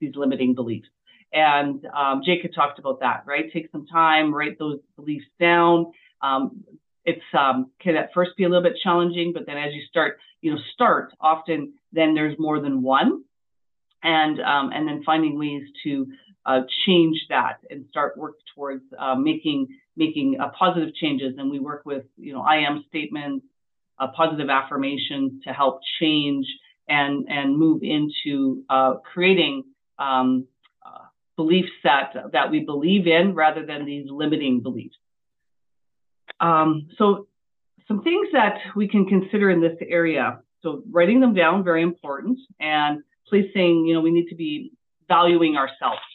these 0.00 0.14
limiting 0.14 0.54
beliefs. 0.54 0.88
And 1.32 1.86
um, 1.86 2.22
Jacob 2.24 2.52
talked 2.54 2.78
about 2.78 3.00
that, 3.00 3.24
right? 3.26 3.50
Take 3.52 3.70
some 3.72 3.86
time, 3.86 4.34
write 4.34 4.58
those 4.58 4.80
beliefs 4.96 5.26
down. 5.40 5.92
Um, 6.20 6.64
it's 7.04 7.22
um, 7.36 7.70
can 7.80 7.96
at 7.96 8.12
first 8.14 8.36
be 8.36 8.44
a 8.44 8.48
little 8.48 8.62
bit 8.62 8.78
challenging, 8.82 9.32
but 9.32 9.46
then 9.46 9.56
as 9.56 9.72
you 9.74 9.82
start, 9.88 10.18
you 10.40 10.52
know, 10.52 10.58
start 10.72 11.12
often, 11.20 11.72
then 11.92 12.14
there's 12.14 12.38
more 12.38 12.60
than 12.60 12.82
one, 12.82 13.24
and 14.02 14.40
um, 14.40 14.70
and 14.72 14.86
then 14.86 15.02
finding 15.04 15.38
ways 15.38 15.62
to 15.84 16.06
uh, 16.46 16.60
change 16.86 17.16
that 17.28 17.58
and 17.70 17.86
start 17.90 18.16
work 18.16 18.34
towards 18.54 18.84
uh, 18.98 19.14
making 19.14 19.66
making 19.96 20.36
uh, 20.40 20.50
positive 20.56 20.94
changes. 20.94 21.34
And 21.38 21.50
we 21.50 21.58
work 21.58 21.82
with 21.84 22.04
you 22.16 22.32
know 22.32 22.42
I 22.42 22.58
am 22.58 22.84
statements, 22.88 23.44
uh, 23.98 24.08
positive 24.14 24.48
affirmations 24.48 25.42
to 25.44 25.52
help 25.52 25.80
change 25.98 26.46
and 26.88 27.26
and 27.28 27.56
move 27.56 27.82
into 27.82 28.62
uh, 28.70 28.94
creating 29.12 29.64
um, 29.98 30.46
beliefs 31.42 31.74
that 31.84 32.08
that 32.32 32.50
we 32.50 32.60
believe 32.72 33.06
in 33.06 33.34
rather 33.34 33.62
than 33.70 33.80
these 33.84 34.06
limiting 34.22 34.60
beliefs. 34.60 34.96
Um, 36.40 36.88
so 36.98 37.26
some 37.88 38.02
things 38.02 38.28
that 38.32 38.58
we 38.76 38.86
can 38.88 39.06
consider 39.06 39.50
in 39.50 39.60
this 39.60 39.78
area. 40.00 40.40
So 40.62 40.82
writing 40.90 41.20
them 41.20 41.34
down, 41.34 41.64
very 41.64 41.82
important, 41.82 42.38
and 42.60 43.02
placing, 43.28 43.86
you 43.86 43.94
know, 43.94 44.00
we 44.00 44.12
need 44.12 44.28
to 44.28 44.36
be 44.36 44.72
valuing 45.08 45.56
ourselves. 45.56 46.06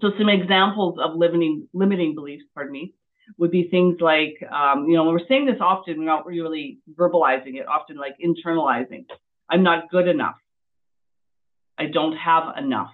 So 0.00 0.06
some 0.18 0.30
examples 0.30 0.98
of 1.04 1.16
limiting 1.16 1.68
limiting 1.82 2.14
beliefs, 2.14 2.44
pardon 2.54 2.72
me, 2.72 2.94
would 3.38 3.50
be 3.50 3.64
things 3.68 3.96
like, 4.00 4.36
um, 4.50 4.86
you 4.88 4.94
know, 4.96 5.04
when 5.04 5.14
we're 5.14 5.28
saying 5.28 5.46
this 5.46 5.60
often, 5.60 5.98
we're 5.98 6.04
not 6.04 6.26
really 6.26 6.78
verbalizing 7.00 7.54
it, 7.60 7.66
often 7.68 7.96
like 7.96 8.16
internalizing. 8.24 9.04
I'm 9.50 9.62
not 9.62 9.90
good 9.90 10.08
enough. 10.08 10.36
I 11.76 11.86
don't 11.86 12.16
have 12.30 12.56
enough. 12.56 12.90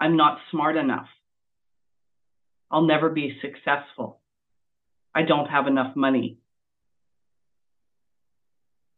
I'm 0.00 0.16
not 0.16 0.38
smart 0.50 0.76
enough. 0.76 1.06
I'll 2.70 2.86
never 2.86 3.10
be 3.10 3.38
successful. 3.42 4.20
I 5.14 5.22
don't 5.22 5.46
have 5.46 5.66
enough 5.66 5.94
money. 5.94 6.38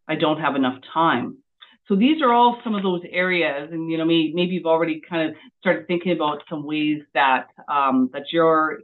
I 0.07 0.15
don't 0.15 0.41
have 0.41 0.57
enough 0.57 0.81
time. 0.93 1.39
So 1.89 1.97
these 1.97 2.23
are 2.23 2.33
all 2.33 2.61
some 2.63 2.75
of 2.75 2.83
those 2.83 3.03
areas, 3.11 3.71
and 3.73 3.91
you 3.91 3.99
know, 3.99 4.05
maybe, 4.05 4.33
maybe 4.35 4.55
you've 4.55 4.67
already 4.67 5.01
kind 5.01 5.31
of 5.31 5.37
started 5.61 5.87
thinking 5.87 6.13
about 6.13 6.43
some 6.49 6.65
ways 6.65 7.03
that 7.15 7.49
um, 7.69 8.11
that 8.13 8.27
you're 8.31 8.81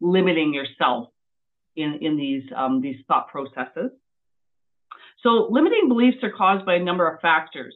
limiting 0.00 0.52
yourself 0.52 1.08
in 1.76 1.98
in 2.00 2.16
these 2.16 2.42
um, 2.54 2.80
these 2.80 2.96
thought 3.06 3.28
processes. 3.28 3.92
So 5.22 5.48
limiting 5.50 5.88
beliefs 5.88 6.18
are 6.22 6.32
caused 6.32 6.66
by 6.66 6.74
a 6.74 6.82
number 6.82 7.08
of 7.08 7.20
factors, 7.20 7.74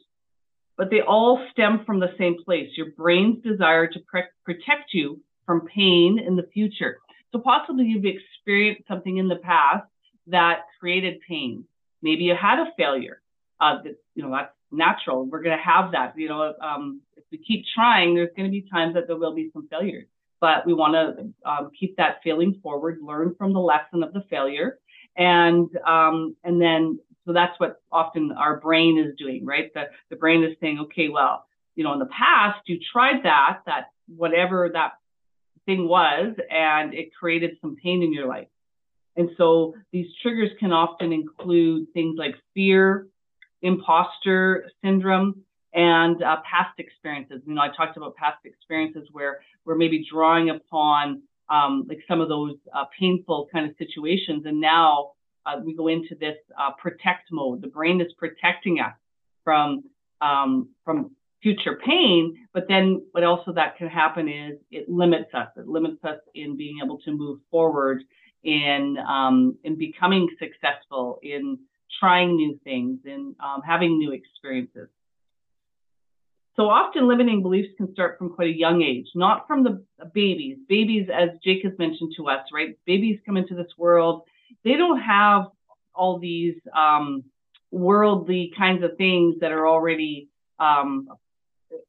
but 0.81 0.89
they 0.89 1.01
all 1.01 1.45
stem 1.51 1.83
from 1.85 1.99
the 1.99 2.11
same 2.17 2.43
place: 2.43 2.69
your 2.75 2.89
brain's 2.97 3.43
desire 3.43 3.85
to 3.85 3.99
pre- 3.99 4.33
protect 4.43 4.95
you 4.95 5.21
from 5.45 5.67
pain 5.67 6.17
in 6.17 6.35
the 6.35 6.47
future. 6.51 6.97
So 7.31 7.37
possibly 7.37 7.85
you've 7.85 8.03
experienced 8.03 8.87
something 8.87 9.17
in 9.17 9.27
the 9.27 9.35
past 9.35 9.85
that 10.25 10.61
created 10.79 11.19
pain. 11.29 11.65
Maybe 12.01 12.23
you 12.23 12.33
had 12.35 12.57
a 12.57 12.65
failure. 12.75 13.21
Uh, 13.59 13.83
that, 13.83 13.95
you 14.15 14.23
know, 14.23 14.31
that's 14.31 14.55
natural. 14.71 15.27
We're 15.27 15.43
going 15.43 15.55
to 15.55 15.63
have 15.63 15.91
that. 15.91 16.17
You 16.17 16.29
know, 16.29 16.55
um, 16.59 17.01
if 17.15 17.25
we 17.31 17.37
keep 17.37 17.63
trying, 17.75 18.15
there's 18.15 18.33
going 18.35 18.49
to 18.49 18.51
be 18.51 18.65
times 18.67 18.95
that 18.95 19.05
there 19.05 19.17
will 19.17 19.35
be 19.35 19.51
some 19.53 19.67
failures. 19.67 20.07
But 20.39 20.65
we 20.65 20.73
want 20.73 20.93
to 20.95 21.47
um, 21.47 21.69
keep 21.79 21.95
that 21.97 22.21
feeling 22.23 22.59
forward, 22.63 22.97
learn 23.03 23.35
from 23.37 23.53
the 23.53 23.59
lesson 23.59 24.01
of 24.01 24.13
the 24.13 24.23
failure, 24.31 24.79
and 25.15 25.69
um, 25.87 26.35
and 26.43 26.59
then 26.59 26.97
so 27.25 27.33
that's 27.33 27.59
what 27.59 27.81
often 27.91 28.31
our 28.31 28.59
brain 28.59 28.97
is 28.97 29.15
doing, 29.17 29.45
right? 29.45 29.73
The 29.73 29.83
the 30.09 30.15
brain 30.15 30.43
is 30.43 30.55
saying, 30.59 30.79
okay, 30.79 31.09
well, 31.09 31.45
you 31.75 31.83
know, 31.83 31.93
in 31.93 31.99
the 31.99 32.07
past 32.07 32.61
you 32.67 32.79
tried 32.91 33.23
that, 33.23 33.59
that 33.65 33.91
whatever 34.07 34.69
that 34.73 34.93
thing 35.65 35.87
was, 35.87 36.35
and 36.49 36.93
it 36.93 37.13
created 37.13 37.51
some 37.61 37.75
pain 37.75 38.01
in 38.01 38.13
your 38.13 38.27
life. 38.27 38.47
And 39.15 39.29
so 39.37 39.75
these 39.91 40.07
triggers 40.21 40.49
can 40.59 40.71
often 40.71 41.11
include 41.11 41.87
things 41.93 42.15
like 42.17 42.35
fear, 42.53 43.07
imposter 43.61 44.69
syndrome, 44.83 45.43
and 45.73 46.21
uh, 46.23 46.37
past 46.49 46.79
experiences. 46.79 47.41
You 47.45 47.53
know, 47.53 47.61
I 47.61 47.69
talked 47.75 47.97
about 47.97 48.15
past 48.15 48.39
experiences 48.45 49.07
where 49.11 49.41
we're 49.65 49.75
maybe 49.75 50.05
drawing 50.09 50.49
upon 50.49 51.23
um, 51.49 51.85
like 51.87 51.99
some 52.07 52.21
of 52.21 52.29
those 52.29 52.55
uh, 52.73 52.85
painful 52.97 53.49
kind 53.51 53.69
of 53.69 53.75
situations, 53.77 54.45
and 54.45 54.59
now 54.59 55.11
uh, 55.45 55.59
we 55.63 55.75
go 55.75 55.87
into 55.87 56.15
this 56.19 56.35
uh, 56.59 56.71
protect 56.71 57.31
mode. 57.31 57.61
The 57.61 57.67
brain 57.67 58.01
is 58.01 58.11
protecting 58.17 58.79
us 58.79 58.93
from 59.43 59.83
um, 60.21 60.69
from 60.83 61.11
future 61.41 61.79
pain, 61.83 62.37
but 62.53 62.67
then 62.67 63.01
what 63.11 63.23
also 63.23 63.51
that 63.53 63.75
can 63.77 63.87
happen 63.87 64.29
is 64.29 64.59
it 64.69 64.87
limits 64.87 65.33
us. 65.33 65.47
It 65.57 65.67
limits 65.67 66.03
us 66.03 66.19
in 66.35 66.55
being 66.55 66.79
able 66.83 66.99
to 66.99 67.11
move 67.11 67.39
forward 67.49 68.03
in 68.43 68.97
um, 69.07 69.57
in 69.63 69.77
becoming 69.77 70.27
successful, 70.39 71.19
in 71.23 71.57
trying 71.99 72.35
new 72.35 72.59
things, 72.63 72.99
in 73.05 73.35
um, 73.43 73.61
having 73.65 73.97
new 73.97 74.11
experiences. 74.11 74.89
So 76.55 76.63
often 76.63 77.07
limiting 77.07 77.41
beliefs 77.41 77.69
can 77.77 77.91
start 77.93 78.17
from 78.17 78.33
quite 78.35 78.49
a 78.49 78.57
young 78.57 78.81
age, 78.81 79.07
not 79.15 79.47
from 79.47 79.63
the 79.63 79.83
babies. 80.13 80.57
Babies, 80.67 81.07
as 81.13 81.29
Jake 81.43 81.63
has 81.63 81.73
mentioned 81.79 82.13
to 82.17 82.27
us, 82.27 82.45
right? 82.53 82.77
Babies 82.85 83.19
come 83.25 83.37
into 83.37 83.55
this 83.55 83.71
world, 83.77 84.23
they 84.63 84.73
don't 84.73 84.99
have 84.99 85.45
all 85.93 86.19
these 86.19 86.55
um, 86.75 87.23
worldly 87.71 88.51
kinds 88.57 88.83
of 88.83 88.97
things 88.97 89.35
that 89.41 89.51
are 89.51 89.67
already 89.67 90.29
um, 90.59 91.07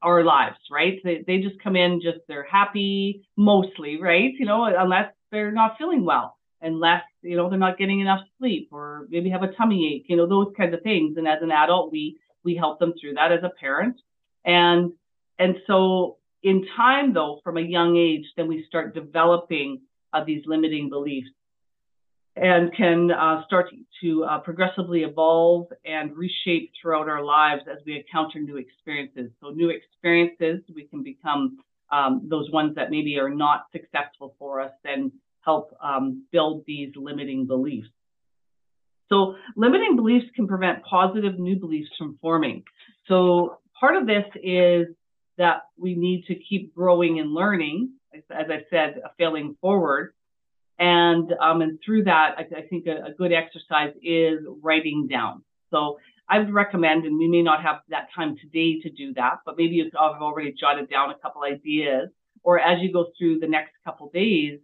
our 0.01 0.23
lives, 0.25 0.57
right? 0.71 1.01
They, 1.05 1.25
they 1.27 1.39
just 1.39 1.63
come 1.63 1.77
in, 1.77 2.01
just 2.01 2.19
they're 2.29 2.47
happy 2.51 3.27
mostly, 3.37 4.01
right? 4.01 4.33
You 4.39 4.47
know, 4.47 4.65
unless 4.65 5.13
they're 5.31 5.53
not 5.53 5.77
feeling 5.79 6.05
well 6.05 6.37
unless 6.63 7.03
you 7.23 7.37
know 7.37 7.51
they're 7.51 7.59
not 7.59 7.77
getting 7.77 8.01
enough 8.01 8.21
sleep 8.39 8.69
or 8.71 9.07
maybe 9.11 9.29
have 9.29 9.43
a 9.43 9.53
tummy 9.55 9.95
ache 9.95 10.07
you 10.09 10.17
know 10.17 10.27
those 10.27 10.53
kinds 10.57 10.73
of 10.73 10.81
things 10.83 11.17
and 11.17 11.29
as 11.29 11.43
an 11.43 11.51
adult 11.51 11.93
we 11.93 12.17
we 12.45 12.55
help 12.55 12.79
them 12.79 12.95
through 13.01 13.15
that 13.15 13.33
as 13.33 13.43
a 13.43 13.51
parent 13.61 13.97
and 14.45 14.93
and 15.39 15.57
so 15.67 16.17
in 16.43 16.65
time 16.77 17.13
though 17.13 17.41
from 17.45 17.59
a 17.59 17.61
young 17.61 17.97
age 17.97 18.25
then 18.37 18.47
we 18.47 18.65
start 18.67 18.95
developing 18.95 19.81
uh, 20.13 20.25
these 20.25 20.43
limiting 20.47 20.89
beliefs 20.89 21.29
and 22.35 22.75
can 22.75 23.11
uh, 23.11 23.45
start 23.47 23.67
to 24.03 24.25
uh, 24.25 24.39
progressively 24.39 25.03
evolve 25.03 25.67
and 25.85 26.17
reshape 26.17 26.73
throughout 26.81 27.09
our 27.09 27.23
lives 27.23 27.63
as 27.71 27.79
we 27.85 27.97
encounter 27.97 28.41
new 28.41 28.57
experiences 28.57 29.31
so 29.41 29.51
new 29.51 29.71
experiences 29.71 30.61
we 30.75 30.85
can 30.85 31.03
become 31.03 31.59
um, 31.91 32.27
those 32.31 32.51
ones 32.51 32.75
that 32.75 32.91
maybe 32.91 33.19
are 33.19 33.29
not 33.29 33.67
successful 33.73 34.35
for 34.39 34.61
us 34.61 34.73
then 34.83 35.13
help 35.45 35.77
um, 35.83 36.25
build 36.33 36.65
these 36.67 36.91
limiting 36.97 37.47
beliefs. 37.47 37.89
So 39.09 39.37
limiting 39.57 39.97
beliefs 39.97 40.27
can 40.35 40.47
prevent 40.49 40.83
positive 40.85 41.39
new 41.39 41.57
beliefs 41.57 41.91
from 41.99 42.19
forming. 42.23 42.65
So 43.09 43.59
part 43.79 43.97
of 43.97 44.07
this 44.07 44.25
is 44.43 44.87
that 45.37 45.63
we 45.77 45.95
need 45.95 46.25
to 46.27 46.35
keep 46.35 46.75
growing 46.75 47.19
and 47.19 47.35
learning, 47.35 47.91
as 48.15 48.47
I 48.49 48.61
said, 48.71 49.01
failing 49.19 49.57
forward. 49.61 50.15
And, 50.83 51.33
um, 51.41 51.63
and 51.63 51.79
through 51.85 52.05
that, 52.05 52.35
I, 52.37 52.43
I 52.59 52.63
think 52.63 52.89
a, 52.89 53.11
a, 53.11 53.15
good 53.17 53.33
exercise 53.33 53.95
is 54.03 54.41
writing 54.61 55.07
down. 55.07 55.45
So 55.71 56.01
I 56.29 56.41
would 56.41 56.53
recommend, 56.53 57.05
and 57.05 57.17
we 57.17 57.29
may 57.29 57.41
not 57.41 57.63
have 57.63 57.83
that 57.91 58.09
time 58.13 58.37
today 58.37 58.81
to 58.81 58.91
do 58.91 59.15
that, 59.15 59.37
but 59.47 59.57
maybe 59.57 59.77
you've 59.77 59.95
already 59.95 60.53
jotted 60.59 60.91
down 60.91 61.11
a 61.11 61.19
couple 61.19 61.45
ideas, 61.45 62.09
or 62.43 62.59
as 62.59 62.83
you 62.83 62.93
go 62.93 63.13
through 63.17 63.39
the 63.39 63.47
next 63.47 63.71
couple 63.85 64.11
days, 64.13 64.59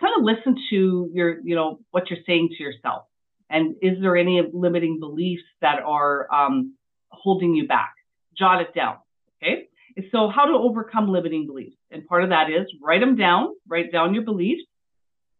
kind 0.00 0.12
of 0.16 0.22
listen 0.22 0.56
to 0.70 1.10
your, 1.12 1.40
you 1.40 1.56
know, 1.56 1.80
what 1.90 2.08
you're 2.08 2.20
saying 2.24 2.50
to 2.56 2.62
yourself. 2.62 3.06
And 3.50 3.74
is 3.82 4.00
there 4.00 4.16
any 4.16 4.42
limiting 4.52 5.00
beliefs 5.00 5.42
that 5.60 5.80
are 5.84 6.32
um, 6.32 6.74
holding 7.08 7.52
you 7.56 7.66
back? 7.66 7.94
Jot 8.38 8.60
it 8.60 8.72
down. 8.76 8.98
Okay. 9.42 9.66
So, 10.12 10.28
how 10.28 10.44
to 10.44 10.52
overcome 10.52 11.08
limiting 11.08 11.48
beliefs? 11.48 11.76
And 11.90 12.06
part 12.06 12.22
of 12.22 12.30
that 12.30 12.48
is 12.48 12.66
write 12.80 13.00
them 13.00 13.16
down, 13.16 13.54
write 13.66 13.90
down 13.90 14.14
your 14.14 14.22
beliefs, 14.22 14.62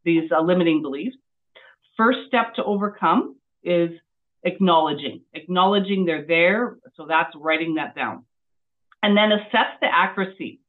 these 0.05 0.31
uh, 0.31 0.41
limiting 0.41 0.83
beliefs. 0.83 1.17
First 1.97 2.19
step 2.29 2.55
to 2.55 2.65
overcome 2.65 3.37
is 3.63 3.91
acknowledging, 4.43 5.23
acknowledging 5.33 6.05
they're 6.05 6.27
there. 6.27 6.79
So, 6.97 7.07
that's 7.07 7.35
writing 7.37 7.75
that 7.75 7.95
down. 7.95 8.25
And 9.03 9.17
then 9.17 9.33
assess 9.33 9.79
the 9.81 9.89
accuracy. 9.93 10.61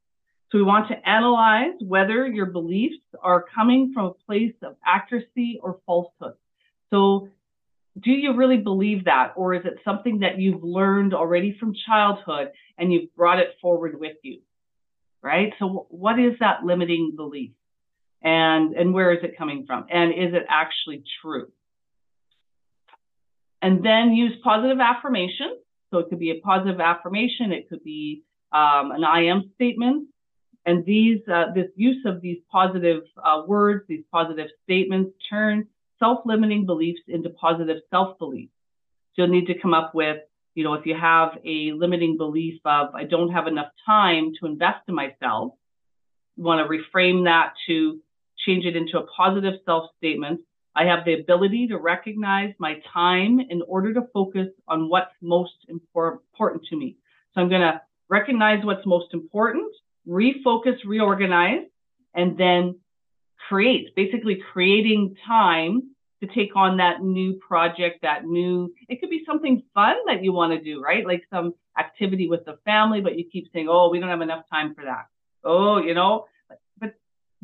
So 0.50 0.58
we 0.58 0.64
want 0.64 0.88
to 0.88 1.08
analyze 1.08 1.74
whether 1.80 2.26
your 2.26 2.46
beliefs 2.46 3.02
are 3.20 3.44
coming 3.54 3.92
from 3.92 4.06
a 4.06 4.14
place 4.26 4.54
of 4.62 4.76
accuracy 4.86 5.58
or 5.60 5.80
falsehood. 5.86 6.34
So 6.90 7.28
do 8.00 8.10
you 8.12 8.34
really 8.34 8.58
believe 8.58 9.06
that? 9.06 9.32
Or 9.36 9.54
is 9.54 9.64
it 9.64 9.78
something 9.84 10.20
that 10.20 10.38
you've 10.38 10.62
learned 10.62 11.14
already 11.14 11.56
from 11.58 11.74
childhood 11.86 12.52
and 12.78 12.92
you've 12.92 13.14
brought 13.16 13.40
it 13.40 13.56
forward 13.60 13.98
with 13.98 14.16
you? 14.22 14.40
Right? 15.22 15.52
So 15.58 15.86
what 15.90 16.18
is 16.20 16.34
that 16.38 16.64
limiting 16.64 17.14
belief? 17.16 17.50
And, 18.22 18.74
and 18.74 18.92
where 18.92 19.12
is 19.12 19.22
it 19.22 19.38
coming 19.38 19.64
from? 19.66 19.86
And 19.90 20.12
is 20.12 20.34
it 20.34 20.44
actually 20.48 21.04
true? 21.20 21.48
And 23.62 23.84
then 23.84 24.12
use 24.12 24.32
positive 24.42 24.78
affirmation. 24.80 25.56
So 25.90 25.98
it 25.98 26.08
could 26.08 26.18
be 26.18 26.30
a 26.30 26.40
positive 26.40 26.80
affirmation. 26.80 27.52
It 27.52 27.68
could 27.68 27.84
be 27.84 28.24
um, 28.52 28.90
an 28.90 29.04
I 29.04 29.26
am 29.26 29.50
statement. 29.54 30.08
And 30.64 30.84
these, 30.84 31.20
uh, 31.32 31.52
this 31.54 31.68
use 31.76 32.04
of 32.06 32.20
these 32.20 32.38
positive 32.50 33.04
uh, 33.24 33.42
words, 33.46 33.84
these 33.88 34.02
positive 34.10 34.48
statements, 34.64 35.12
turn 35.30 35.68
self-limiting 36.00 36.66
beliefs 36.66 37.00
into 37.06 37.30
positive 37.30 37.78
self-beliefs. 37.90 38.52
So 39.14 39.22
you'll 39.22 39.30
need 39.30 39.46
to 39.46 39.58
come 39.58 39.74
up 39.74 39.94
with, 39.94 40.18
you 40.54 40.64
know, 40.64 40.74
if 40.74 40.84
you 40.84 40.94
have 40.94 41.38
a 41.44 41.72
limiting 41.72 42.16
belief 42.16 42.60
of 42.64 42.94
I 42.94 43.04
don't 43.04 43.30
have 43.30 43.46
enough 43.46 43.68
time 43.86 44.32
to 44.40 44.46
invest 44.46 44.80
in 44.88 44.94
myself, 44.94 45.52
you 46.36 46.44
want 46.44 46.66
to 46.66 46.76
reframe 46.76 47.24
that 47.24 47.52
to 47.66 48.00
change 48.46 48.64
it 48.64 48.76
into 48.76 48.98
a 48.98 49.06
positive 49.06 49.54
self-statement. 49.64 50.40
I 50.74 50.84
have 50.84 51.04
the 51.04 51.14
ability 51.14 51.68
to 51.68 51.78
recognize 51.78 52.54
my 52.58 52.80
time 52.92 53.40
in 53.40 53.62
order 53.62 53.92
to 53.94 54.02
focus 54.12 54.48
on 54.68 54.88
what's 54.88 55.12
most 55.20 55.54
important 55.68 56.64
to 56.70 56.76
me. 56.76 56.96
So 57.34 57.40
I'm 57.40 57.48
going 57.48 57.62
to 57.62 57.80
recognize 58.08 58.64
what's 58.64 58.86
most 58.86 59.12
important 59.12 59.72
refocus, 60.08 60.76
reorganize, 60.84 61.64
and 62.14 62.38
then 62.38 62.78
create, 63.48 63.94
basically 63.96 64.42
creating 64.52 65.16
time 65.26 65.90
to 66.20 66.26
take 66.28 66.56
on 66.56 66.78
that 66.78 67.02
new 67.02 67.34
project, 67.34 68.02
that 68.02 68.24
new, 68.24 68.72
it 68.88 69.00
could 69.00 69.10
be 69.10 69.22
something 69.26 69.62
fun 69.74 69.96
that 70.06 70.22
you 70.22 70.32
want 70.32 70.52
to 70.52 70.60
do, 70.62 70.80
right? 70.80 71.06
Like 71.06 71.24
some 71.30 71.54
activity 71.78 72.28
with 72.28 72.44
the 72.44 72.58
family, 72.64 73.00
but 73.00 73.18
you 73.18 73.24
keep 73.30 73.48
saying, 73.52 73.66
oh, 73.68 73.90
we 73.90 74.00
don't 74.00 74.08
have 74.08 74.22
enough 74.22 74.44
time 74.50 74.74
for 74.74 74.84
that. 74.84 75.06
Oh, 75.44 75.78
you 75.78 75.94
know, 75.94 76.26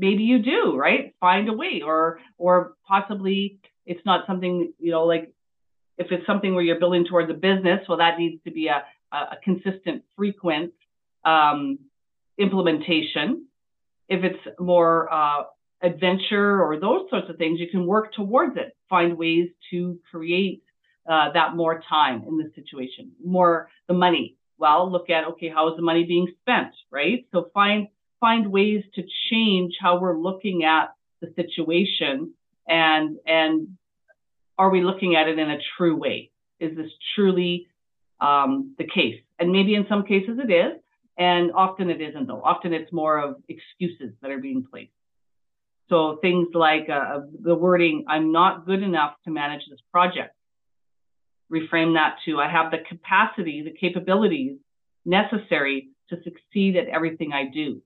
maybe 0.03 0.25
you 0.25 0.39
do, 0.41 0.77
right? 0.77 1.15
Find 1.21 1.49
a 1.49 1.53
way 1.53 1.81
or, 1.85 2.19
or 2.37 2.75
possibly 2.87 3.61
it's 3.87 4.05
not 4.05 4.27
something, 4.27 4.73
you 4.79 4.91
know, 4.91 5.05
like 5.05 5.33
if 5.97 6.09
it's 6.11 6.27
something 6.27 6.55
where 6.55 6.65
you're 6.65 6.81
building 6.81 7.07
towards 7.09 7.31
a 7.31 7.35
business, 7.35 7.81
well, 7.89 7.99
that 7.99 8.19
needs 8.19 8.43
to 8.45 8.51
be 8.51 8.67
a, 8.67 8.83
a 9.13 9.37
consistent, 9.45 10.03
frequent 10.17 10.73
um, 11.25 11.79
implementation. 12.37 13.47
If 14.09 14.25
it's 14.25 14.45
more 14.59 15.13
uh, 15.13 15.45
adventure 15.83 16.61
or 16.61 16.81
those 16.81 17.09
sorts 17.09 17.29
of 17.31 17.37
things, 17.37 17.61
you 17.61 17.69
can 17.69 17.87
work 17.87 18.13
towards 18.13 18.57
it. 18.57 18.77
Find 18.89 19.17
ways 19.17 19.49
to 19.71 20.01
create 20.11 20.65
uh, 21.09 21.33
that 21.33 21.55
more 21.55 21.81
time 21.89 22.25
in 22.27 22.39
this 22.39 22.53
situation, 22.57 23.13
more 23.25 23.69
the 23.87 23.95
money. 23.95 24.37
Well, 24.59 24.91
look 24.91 25.11
at 25.11 25.25
okay, 25.33 25.49
how 25.49 25.69
is 25.71 25.77
the 25.77 25.83
money 25.83 26.05
being 26.05 26.29
spent, 26.41 26.73
right? 26.91 27.27
So 27.33 27.51
find 27.55 27.89
find 28.23 28.51
ways 28.51 28.83
to 28.95 29.03
change 29.31 29.75
how 29.81 30.01
we're 30.01 30.17
looking 30.17 30.65
at 30.65 30.95
the 31.21 31.29
situation 31.37 32.33
and 32.67 33.19
and 33.27 33.77
are 34.59 34.71
we 34.71 34.83
looking 34.83 35.17
at 35.17 35.29
it 35.29 35.39
in 35.39 35.51
a 35.51 35.59
true 35.77 35.97
way? 35.97 36.31
Is 36.61 36.77
this 36.77 36.91
truly 37.15 37.67
um, 38.21 38.75
the 38.79 38.85
case? 38.85 39.21
And 39.39 39.51
maybe 39.51 39.75
in 39.75 39.87
some 39.89 40.05
cases 40.05 40.39
it 40.39 40.53
is, 40.53 40.81
and 41.19 41.53
often 41.53 41.91
it 41.91 42.01
isn't 42.01 42.27
though. 42.29 42.43
Often 42.43 42.73
it's 42.73 42.93
more 42.93 43.19
of 43.19 43.37
excuses 43.49 44.15
that 44.23 44.31
are 44.31 44.39
being 44.39 44.65
placed. 44.71 44.93
So 45.89 46.19
things 46.23 46.49
like 46.55 46.89
uh, 46.89 47.21
the 47.43 47.55
wording, 47.55 48.05
I'm 48.09 48.33
not 48.33 48.65
good 48.65 48.83
enough 48.83 49.15
to 49.25 49.31
manage 49.31 49.63
this 49.69 49.81
project 49.91 50.35
reframe 51.53 51.95
that 51.95 52.17
to 52.25 52.39
I 52.39 52.51
have 52.51 52.71
the 52.71 52.79
capacity, 52.89 53.63
the 53.63 53.77
capabilities 53.79 54.57
necessary 55.05 55.89
to 56.09 56.17
succeed 56.23 56.77
at 56.77 56.89
everything 56.89 57.33
I 57.33 57.45
do. 57.53 57.83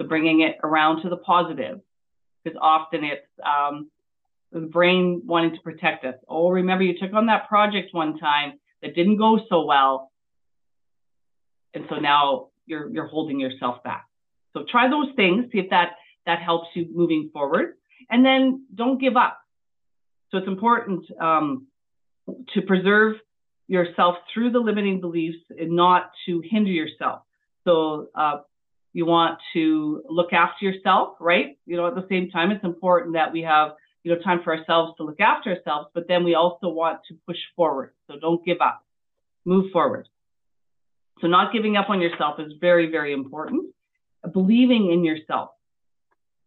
So 0.00 0.06
bringing 0.06 0.40
it 0.42 0.56
around 0.62 1.02
to 1.02 1.08
the 1.08 1.16
positive, 1.16 1.80
because 2.42 2.58
often 2.60 3.04
it's 3.04 3.26
um, 3.44 3.90
the 4.52 4.60
brain 4.60 5.22
wanting 5.26 5.54
to 5.56 5.60
protect 5.60 6.04
us. 6.04 6.14
Oh, 6.28 6.50
remember 6.50 6.84
you 6.84 6.98
took 6.98 7.12
on 7.12 7.26
that 7.26 7.48
project 7.48 7.92
one 7.92 8.18
time 8.18 8.58
that 8.80 8.94
didn't 8.94 9.16
go 9.16 9.40
so 9.48 9.64
well, 9.64 10.10
and 11.74 11.84
so 11.88 11.96
now 11.96 12.48
you're 12.66 12.88
you're 12.90 13.08
holding 13.08 13.40
yourself 13.40 13.82
back. 13.82 14.06
So 14.52 14.64
try 14.70 14.88
those 14.88 15.08
things, 15.16 15.46
see 15.52 15.58
if 15.58 15.70
that 15.70 15.96
that 16.26 16.40
helps 16.40 16.68
you 16.74 16.86
moving 16.92 17.30
forward, 17.32 17.74
and 18.08 18.24
then 18.24 18.66
don't 18.74 19.00
give 19.00 19.16
up. 19.16 19.38
So 20.30 20.38
it's 20.38 20.46
important 20.46 21.04
um, 21.20 21.66
to 22.54 22.62
preserve 22.62 23.16
yourself 23.66 24.16
through 24.32 24.50
the 24.52 24.58
limiting 24.58 25.00
beliefs 25.00 25.38
and 25.50 25.72
not 25.72 26.10
to 26.26 26.42
hinder 26.44 26.70
yourself. 26.70 27.22
So 27.64 28.08
uh, 28.14 28.38
you 28.92 29.06
want 29.06 29.38
to 29.52 30.02
look 30.08 30.32
after 30.32 30.64
yourself, 30.64 31.16
right? 31.20 31.58
You 31.66 31.76
know, 31.76 31.86
at 31.86 31.94
the 31.94 32.06
same 32.08 32.30
time, 32.30 32.50
it's 32.50 32.64
important 32.64 33.14
that 33.14 33.32
we 33.32 33.42
have 33.42 33.72
you 34.02 34.14
know 34.14 34.20
time 34.20 34.40
for 34.42 34.56
ourselves 34.56 34.96
to 34.96 35.04
look 35.04 35.20
after 35.20 35.54
ourselves, 35.54 35.88
but 35.94 36.08
then 36.08 36.24
we 36.24 36.34
also 36.34 36.68
want 36.68 37.00
to 37.08 37.14
push 37.26 37.38
forward. 37.56 37.92
So 38.06 38.18
don't 38.18 38.44
give 38.44 38.58
up, 38.60 38.84
move 39.44 39.70
forward. 39.72 40.08
So 41.20 41.26
not 41.26 41.52
giving 41.52 41.76
up 41.76 41.90
on 41.90 42.00
yourself 42.00 42.38
is 42.38 42.52
very, 42.60 42.90
very 42.90 43.12
important. 43.12 43.74
Believing 44.32 44.92
in 44.92 45.04
yourself. 45.04 45.50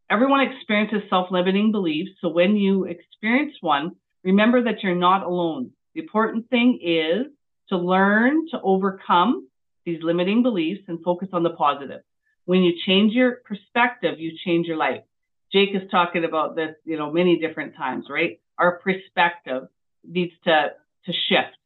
Everyone 0.10 0.42
experiences 0.42 1.02
self-limiting 1.10 1.72
beliefs. 1.72 2.12
So 2.20 2.30
when 2.30 2.56
you 2.56 2.86
experience 2.86 3.54
one, 3.62 3.96
remember 4.24 4.64
that 4.64 4.84
you're 4.84 4.96
not 4.96 5.24
alone. 5.24 5.72
The 5.96 6.02
important 6.02 6.50
thing 6.50 6.80
is 6.82 7.28
to 7.70 7.78
learn 7.78 8.48
to 8.52 8.62
overcome 8.62 9.48
these 9.86 10.00
limiting 10.04 10.44
beliefs 10.44 10.82
and 10.88 11.02
focus 11.04 11.30
on 11.34 11.44
the 11.44 11.52
positive. 11.52 12.02
When 12.46 12.64
you 12.64 12.74
change 12.86 13.14
your 13.14 13.42
perspective, 13.46 14.20
you 14.20 14.34
change 14.46 14.68
your 14.68 14.78
life. 14.78 15.02
Jake 15.54 15.70
is 15.74 15.90
talking 15.92 16.24
about 16.24 16.56
this, 16.56 16.76
you 16.86 16.98
know, 16.98 17.12
many 17.12 17.38
different 17.38 17.76
times, 17.76 18.06
right? 18.10 18.40
Our 18.58 18.80
perspective 18.80 19.64
needs 20.08 20.32
to, 20.46 20.72
to 21.06 21.12
shift, 21.30 21.58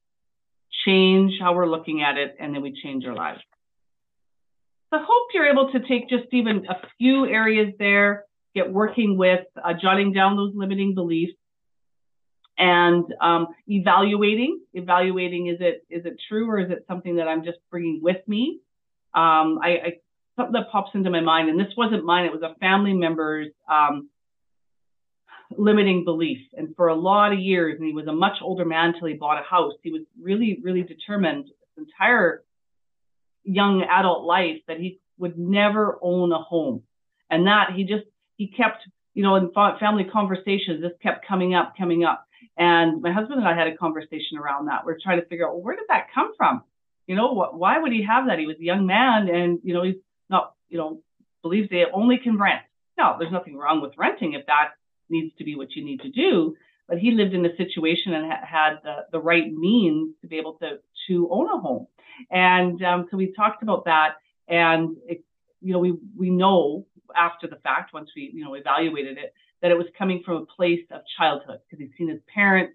change 0.85 1.33
how 1.39 1.53
we're 1.53 1.69
looking 1.69 2.01
at 2.01 2.17
it, 2.17 2.35
and 2.39 2.53
then 2.53 2.61
we 2.61 2.79
change 2.83 3.05
our 3.05 3.15
lives. 3.15 3.39
So 4.89 4.97
I 4.97 5.01
hope 5.01 5.29
you're 5.33 5.47
able 5.47 5.71
to 5.71 5.79
take 5.87 6.09
just 6.09 6.25
even 6.31 6.65
a 6.69 6.75
few 6.97 7.25
areas 7.25 7.73
there, 7.79 8.25
get 8.53 8.71
working 8.71 9.17
with 9.17 9.45
uh, 9.63 9.73
jotting 9.81 10.13
down 10.13 10.35
those 10.35 10.53
limiting 10.55 10.95
beliefs, 10.95 11.33
and 12.57 13.05
um, 13.21 13.47
evaluating 13.67 14.61
evaluating 14.73 15.47
is 15.47 15.57
it 15.59 15.85
is 15.89 16.05
it 16.05 16.15
true 16.29 16.49
or 16.49 16.59
is 16.59 16.71
it 16.71 16.85
something 16.87 17.17
that 17.17 17.27
i'm 17.27 17.43
just 17.43 17.57
bringing 17.69 17.99
with 18.01 18.25
me 18.27 18.59
um, 19.13 19.59
I, 19.63 19.69
I, 19.69 19.93
that 20.37 20.69
pops 20.71 20.91
into 20.93 21.09
my 21.09 21.21
mind 21.21 21.49
and 21.49 21.59
this 21.59 21.73
wasn't 21.77 22.03
mine 22.03 22.25
it 22.25 22.31
was 22.31 22.41
a 22.41 22.55
family 22.59 22.93
member's 22.93 23.47
um, 23.69 24.09
limiting 25.57 26.03
belief 26.03 26.39
and 26.57 26.75
for 26.75 26.87
a 26.87 26.95
lot 26.95 27.31
of 27.31 27.39
years 27.39 27.75
and 27.77 27.87
he 27.87 27.93
was 27.93 28.07
a 28.07 28.13
much 28.13 28.37
older 28.41 28.65
man 28.65 28.89
until 28.89 29.07
he 29.07 29.13
bought 29.13 29.39
a 29.39 29.43
house 29.43 29.73
he 29.81 29.91
was 29.91 30.01
really 30.21 30.59
really 30.63 30.83
determined 30.83 31.45
his 31.45 31.85
entire 31.87 32.43
young 33.43 33.83
adult 33.83 34.25
life 34.25 34.57
that 34.67 34.77
he 34.77 34.99
would 35.17 35.37
never 35.37 35.97
own 36.01 36.31
a 36.31 36.39
home 36.39 36.81
and 37.29 37.47
that 37.47 37.71
he 37.75 37.83
just 37.83 38.03
he 38.37 38.47
kept 38.47 38.83
you 39.13 39.23
know 39.23 39.35
in 39.35 39.51
family 39.79 40.03
conversations 40.03 40.81
this 40.81 40.91
kept 41.01 41.25
coming 41.27 41.53
up 41.53 41.73
coming 41.77 42.03
up 42.03 42.25
and 42.57 43.01
my 43.01 43.11
husband 43.11 43.39
and 43.39 43.47
I 43.47 43.55
had 43.55 43.67
a 43.67 43.75
conversation 43.75 44.37
around 44.37 44.67
that. 44.67 44.85
We're 44.85 44.97
trying 45.01 45.19
to 45.19 45.27
figure 45.27 45.47
out, 45.47 45.55
well, 45.55 45.63
where 45.63 45.75
did 45.75 45.85
that 45.89 46.07
come 46.13 46.31
from? 46.37 46.63
You 47.07 47.15
know, 47.15 47.33
what, 47.33 47.57
why 47.57 47.77
would 47.77 47.91
he 47.91 48.03
have 48.03 48.27
that? 48.27 48.39
He 48.39 48.47
was 48.47 48.55
a 48.59 48.63
young 48.63 48.85
man 48.85 49.27
and, 49.27 49.59
you 49.63 49.73
know, 49.73 49.83
he's 49.83 49.95
not, 50.29 50.53
you 50.69 50.77
know, 50.77 51.01
believes 51.41 51.69
they 51.69 51.83
only 51.93 52.17
can 52.17 52.37
rent. 52.37 52.61
No, 52.97 53.15
there's 53.19 53.31
nothing 53.31 53.57
wrong 53.57 53.81
with 53.81 53.93
renting 53.97 54.33
if 54.33 54.45
that 54.47 54.69
needs 55.09 55.35
to 55.37 55.43
be 55.43 55.55
what 55.55 55.75
you 55.75 55.83
need 55.83 56.01
to 56.01 56.09
do. 56.09 56.55
But 56.87 56.99
he 56.99 57.11
lived 57.11 57.33
in 57.33 57.45
a 57.45 57.55
situation 57.57 58.13
and 58.13 58.31
ha- 58.31 58.45
had 58.45 58.73
the, 58.83 58.95
the 59.11 59.19
right 59.19 59.51
means 59.51 60.15
to 60.21 60.27
be 60.27 60.37
able 60.37 60.53
to, 60.55 60.79
to 61.07 61.29
own 61.31 61.47
a 61.49 61.59
home. 61.59 61.87
And 62.31 62.81
um, 62.83 63.07
so 63.09 63.17
we 63.17 63.33
talked 63.33 63.63
about 63.63 63.85
that. 63.85 64.15
And, 64.47 64.97
it, 65.07 65.23
you 65.61 65.73
know, 65.73 65.79
we, 65.79 65.95
we 66.15 66.29
know 66.29 66.85
after 67.15 67.47
the 67.47 67.55
fact, 67.57 67.93
once 67.93 68.09
we, 68.15 68.31
you 68.33 68.43
know, 68.43 68.53
evaluated 68.53 69.17
it, 69.17 69.33
that 69.61 69.71
it 69.71 69.77
was 69.77 69.87
coming 69.97 70.21
from 70.23 70.35
a 70.37 70.45
place 70.45 70.85
of 70.91 71.01
childhood 71.17 71.59
because 71.65 71.81
he'd 71.81 71.93
seen 71.97 72.09
his 72.09 72.19
parents 72.33 72.73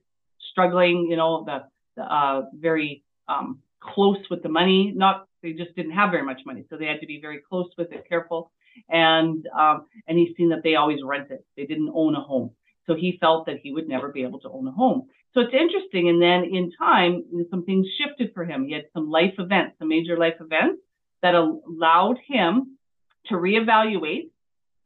struggling, 0.51 1.07
you 1.09 1.17
know, 1.17 1.45
the, 1.45 1.65
the 1.97 2.03
uh, 2.03 2.43
very 2.55 3.05
um, 3.29 3.61
close 3.81 4.19
with 4.29 4.43
the 4.43 4.49
money. 4.49 4.93
Not 4.95 5.29
they 5.42 5.53
just 5.53 5.74
didn't 5.76 5.92
have 5.92 6.11
very 6.11 6.24
much 6.24 6.40
money, 6.46 6.64
so 6.68 6.76
they 6.76 6.87
had 6.87 7.00
to 7.00 7.07
be 7.07 7.20
very 7.20 7.40
close 7.48 7.68
with 7.79 7.92
it, 7.92 8.05
careful. 8.09 8.53
And 8.88 9.46
um, 9.59 9.87
and 10.07 10.18
he's 10.18 10.37
seen 10.37 10.50
that 10.50 10.62
they 10.62 10.76
always 10.76 11.00
rented; 11.05 11.40
they 11.57 11.66
didn't 11.66 11.90
own 11.94 12.14
a 12.14 12.20
home. 12.20 12.50
So 12.87 12.94
he 12.94 13.18
felt 13.20 13.46
that 13.46 13.59
he 13.62 13.72
would 13.72 13.88
never 13.88 14.09
be 14.09 14.22
able 14.22 14.40
to 14.40 14.48
own 14.50 14.66
a 14.66 14.72
home. 14.72 15.09
So 15.35 15.40
it's 15.40 15.55
interesting. 15.55 16.09
And 16.09 16.20
then 16.20 16.44
in 16.44 16.72
time, 16.76 17.24
some 17.50 17.64
things 17.64 17.87
shifted 17.98 18.33
for 18.35 18.44
him. 18.44 18.64
He 18.66 18.72
had 18.72 18.87
some 18.92 19.09
life 19.09 19.35
events, 19.38 19.76
some 19.79 19.88
major 19.88 20.16
life 20.16 20.35
events 20.40 20.83
that 21.22 21.35
allowed 21.35 22.16
him 22.26 22.79
to 23.26 23.35
reevaluate 23.35 24.31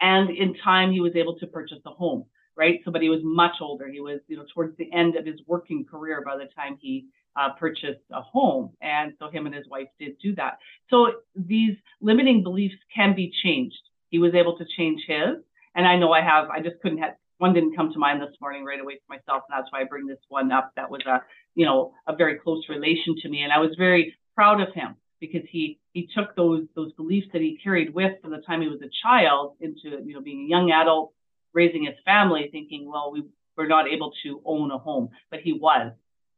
and 0.04 0.28
in 0.30 0.54
time, 0.62 0.92
he 0.92 1.00
was 1.00 1.16
able 1.16 1.38
to 1.38 1.46
purchase 1.46 1.78
a 1.86 1.90
home, 1.90 2.26
right? 2.56 2.80
So, 2.84 2.90
but 2.90 3.00
he 3.00 3.08
was 3.08 3.20
much 3.22 3.56
older. 3.62 3.88
He 3.88 4.00
was, 4.00 4.20
you 4.28 4.36
know, 4.36 4.44
towards 4.52 4.76
the 4.76 4.92
end 4.92 5.16
of 5.16 5.24
his 5.24 5.40
working 5.46 5.86
career 5.90 6.22
by 6.22 6.36
the 6.36 6.44
time 6.54 6.76
he 6.78 7.06
uh, 7.36 7.50
purchased 7.58 8.00
a 8.12 8.22
home. 8.22 8.70
And 8.80 9.14
so 9.18 9.28
him 9.28 9.46
and 9.46 9.54
his 9.54 9.68
wife 9.68 9.88
did 9.98 10.18
do 10.22 10.34
that. 10.36 10.58
So 10.90 11.12
these 11.34 11.76
limiting 12.00 12.42
beliefs 12.42 12.76
can 12.94 13.14
be 13.14 13.32
changed. 13.42 13.80
He 14.10 14.18
was 14.18 14.34
able 14.34 14.56
to 14.58 14.64
change 14.76 15.02
his. 15.06 15.42
And 15.74 15.86
I 15.86 15.96
know 15.96 16.12
I 16.12 16.22
have, 16.22 16.48
I 16.50 16.60
just 16.60 16.80
couldn't 16.82 16.98
have, 16.98 17.14
one 17.38 17.52
didn't 17.52 17.74
come 17.74 17.92
to 17.92 17.98
mind 17.98 18.22
this 18.22 18.34
morning 18.40 18.64
right 18.64 18.80
away 18.80 18.94
for 18.94 19.14
myself. 19.16 19.42
And 19.48 19.58
that's 19.58 19.72
why 19.72 19.80
I 19.80 19.84
bring 19.84 20.06
this 20.06 20.20
one 20.28 20.52
up. 20.52 20.72
That 20.76 20.90
was 20.90 21.02
a, 21.06 21.22
you 21.54 21.66
know, 21.66 21.92
a 22.06 22.14
very 22.14 22.38
close 22.38 22.64
relation 22.68 23.16
to 23.22 23.28
me. 23.28 23.42
And 23.42 23.52
I 23.52 23.58
was 23.58 23.74
very 23.76 24.14
proud 24.36 24.60
of 24.60 24.72
him 24.72 24.96
because 25.20 25.42
he 25.50 25.78
he 25.92 26.08
took 26.14 26.36
those 26.36 26.66
those 26.74 26.92
beliefs 26.92 27.28
that 27.32 27.42
he 27.42 27.58
carried 27.62 27.94
with 27.94 28.20
from 28.20 28.30
the 28.30 28.38
time 28.38 28.60
he 28.60 28.68
was 28.68 28.82
a 28.82 28.90
child 29.02 29.54
into 29.60 30.02
you 30.04 30.14
know 30.14 30.20
being 30.20 30.44
a 30.44 30.48
young 30.48 30.70
adult, 30.70 31.12
raising 31.52 31.84
his 31.84 31.94
family, 32.04 32.48
thinking, 32.52 32.88
well, 32.90 33.10
we 33.12 33.24
were 33.56 33.66
not 33.66 33.88
able 33.88 34.12
to 34.22 34.40
own 34.44 34.70
a 34.70 34.78
home, 34.78 35.08
but 35.30 35.40
he 35.40 35.52
was 35.52 35.92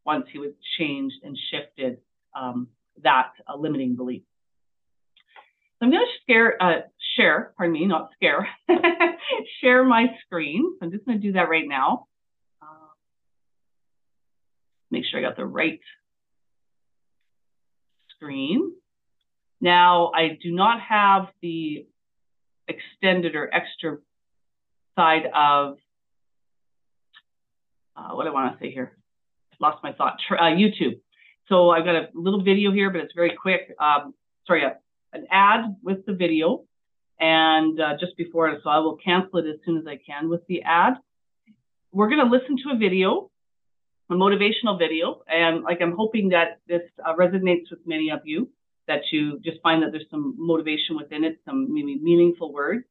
once 0.07 0.27
he 0.33 0.39
was 0.39 0.53
changed 0.79 1.17
and 1.25 1.37
shifted 1.51 1.99
um, 2.35 2.69
that 3.03 3.33
uh, 3.47 3.57
limiting 3.57 3.97
belief. 3.97 4.23
So 5.79 5.87
I'm 5.87 5.91
going 5.91 6.07
to 6.07 6.23
scare, 6.23 6.63
uh, 6.63 6.81
share, 7.17 7.53
pardon 7.57 7.73
me, 7.73 7.87
not 7.87 8.11
scare, 8.15 8.49
share 9.61 9.85
my 9.85 10.07
screen. 10.25 10.77
So 10.79 10.87
I'm 10.87 10.93
just 10.93 11.05
going 11.05 11.21
to 11.21 11.27
do 11.27 11.33
that 11.33 11.51
right 11.51 11.69
now. 11.69 12.07
Uh, 12.63 12.67
make 14.91 15.05
sure 15.11 15.19
I 15.19 15.23
got 15.23 15.37
the 15.37 15.45
right 15.45 15.81
screen. 18.15 18.73
Now, 19.61 20.13
I 20.15 20.39
do 20.43 20.53
not 20.53 20.81
have 20.81 21.29
the 21.43 21.87
extended 22.69 23.35
or 23.35 23.53
extra 23.53 23.99
side 24.95 25.27
of, 25.35 25.77
uh, 27.97 28.15
what 28.15 28.27
I 28.27 28.31
want 28.31 28.59
to 28.59 28.65
say 28.65 28.71
here? 28.71 28.97
Lost 29.61 29.83
my 29.83 29.93
thought, 29.93 30.19
uh, 30.31 30.45
YouTube. 30.45 31.01
So 31.49 31.71
I've 31.71 31.85
got 31.85 31.95
a 31.95 32.09
little 32.15 32.43
video 32.43 32.73
here, 32.73 32.91
but 32.91 33.01
it's 33.01 33.15
very 33.15 33.35
quick. 33.41 33.75
Um, 33.81 34.15
sorry, 34.47 34.65
a, 34.65 34.77
an 35.13 35.27
ad 35.31 35.77
with 35.83 36.05
the 36.07 36.13
video 36.13 36.65
and 37.19 37.81
uh, 37.81 37.95
just 37.99 38.17
before 38.17 38.49
it, 38.49 38.61
so 38.63 38.69
I 38.69 38.79
will 38.79 38.97
cancel 38.97 39.39
it 39.39 39.47
as 39.47 39.57
soon 39.65 39.79
as 39.79 39.87
I 39.87 39.99
can 40.05 40.29
with 40.29 40.47
the 40.49 40.63
ad. 40.63 40.95
We're 41.93 42.11
going 42.11 42.25
to 42.25 42.31
listen 42.31 42.57
to 42.65 42.75
a 42.75 42.79
video 42.79 43.31
a 44.11 44.15
motivational 44.15 44.79
video. 44.79 45.23
And 45.29 45.63
like 45.63 45.79
I'm 45.81 45.95
hoping 45.97 46.31
that 46.31 46.61
this 46.69 46.83
uh, 47.05 47.15
resonates 47.15 47.71
with 47.71 47.81
many 47.87 48.11
of 48.11 48.21
you, 48.25 48.49
that 48.87 49.01
you 49.11 49.41
just 49.45 49.61
find 49.63 49.83
that 49.83 49.91
there's 49.91 50.07
some 50.11 50.35
motivation 50.39 50.97
within 50.97 51.25
it, 51.25 51.41
some 51.45 51.73
maybe 51.73 51.99
meaningful 51.99 52.53
words. 52.53 52.85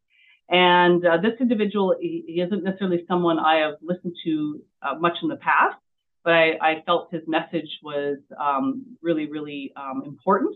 And 0.50 1.06
uh, 1.06 1.18
this 1.18 1.34
individual, 1.40 1.96
he, 2.00 2.24
he, 2.28 2.42
isn't 2.42 2.64
necessarily 2.64 3.04
someone 3.08 3.40
I 3.40 3.56
have 3.62 3.76
listened 3.82 4.16
to 4.26 4.62
uh, 4.84 4.96
much 5.00 5.18
in 5.24 5.30
the 5.30 5.38
past, 5.38 5.78
but 6.26 6.34
I, 6.34 6.58
I 6.60 6.84
felt 6.86 7.14
his 7.14 7.22
message 7.28 7.70
was 7.84 8.18
um, 8.38 8.84
really, 9.02 9.28
really 9.32 9.72
um, 9.78 10.02
important. 10.06 10.56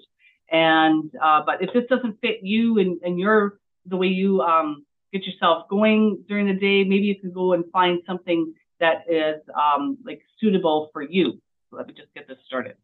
And 0.52 1.12
uh, 1.24 1.44
but 1.46 1.62
if 1.62 1.70
this 1.74 1.84
doesn't 1.90 2.20
fit 2.22 2.40
you 2.42 2.80
and, 2.80 3.00
and 3.04 3.20
your 3.20 3.60
the 3.86 3.96
way 3.96 4.08
you 4.08 4.42
um, 4.42 4.84
get 5.14 5.24
yourself 5.24 5.70
going 5.70 6.24
during 6.28 6.48
the 6.48 6.54
day, 6.54 6.84
maybe 6.84 7.06
you 7.06 7.20
can 7.20 7.32
go 7.32 7.54
and 7.54 7.64
find 7.72 8.02
something 8.08 8.54
that 8.80 9.06
is 9.08 9.42
um, 9.56 10.00
like 10.04 10.22
suitable 10.42 10.90
for 10.92 11.04
you. 11.04 11.34
So 11.70 11.78
let 11.78 11.88
me 11.88 11.94
just 11.94 12.12
get 12.16 12.28
this 12.28 12.38
started. 12.48 12.76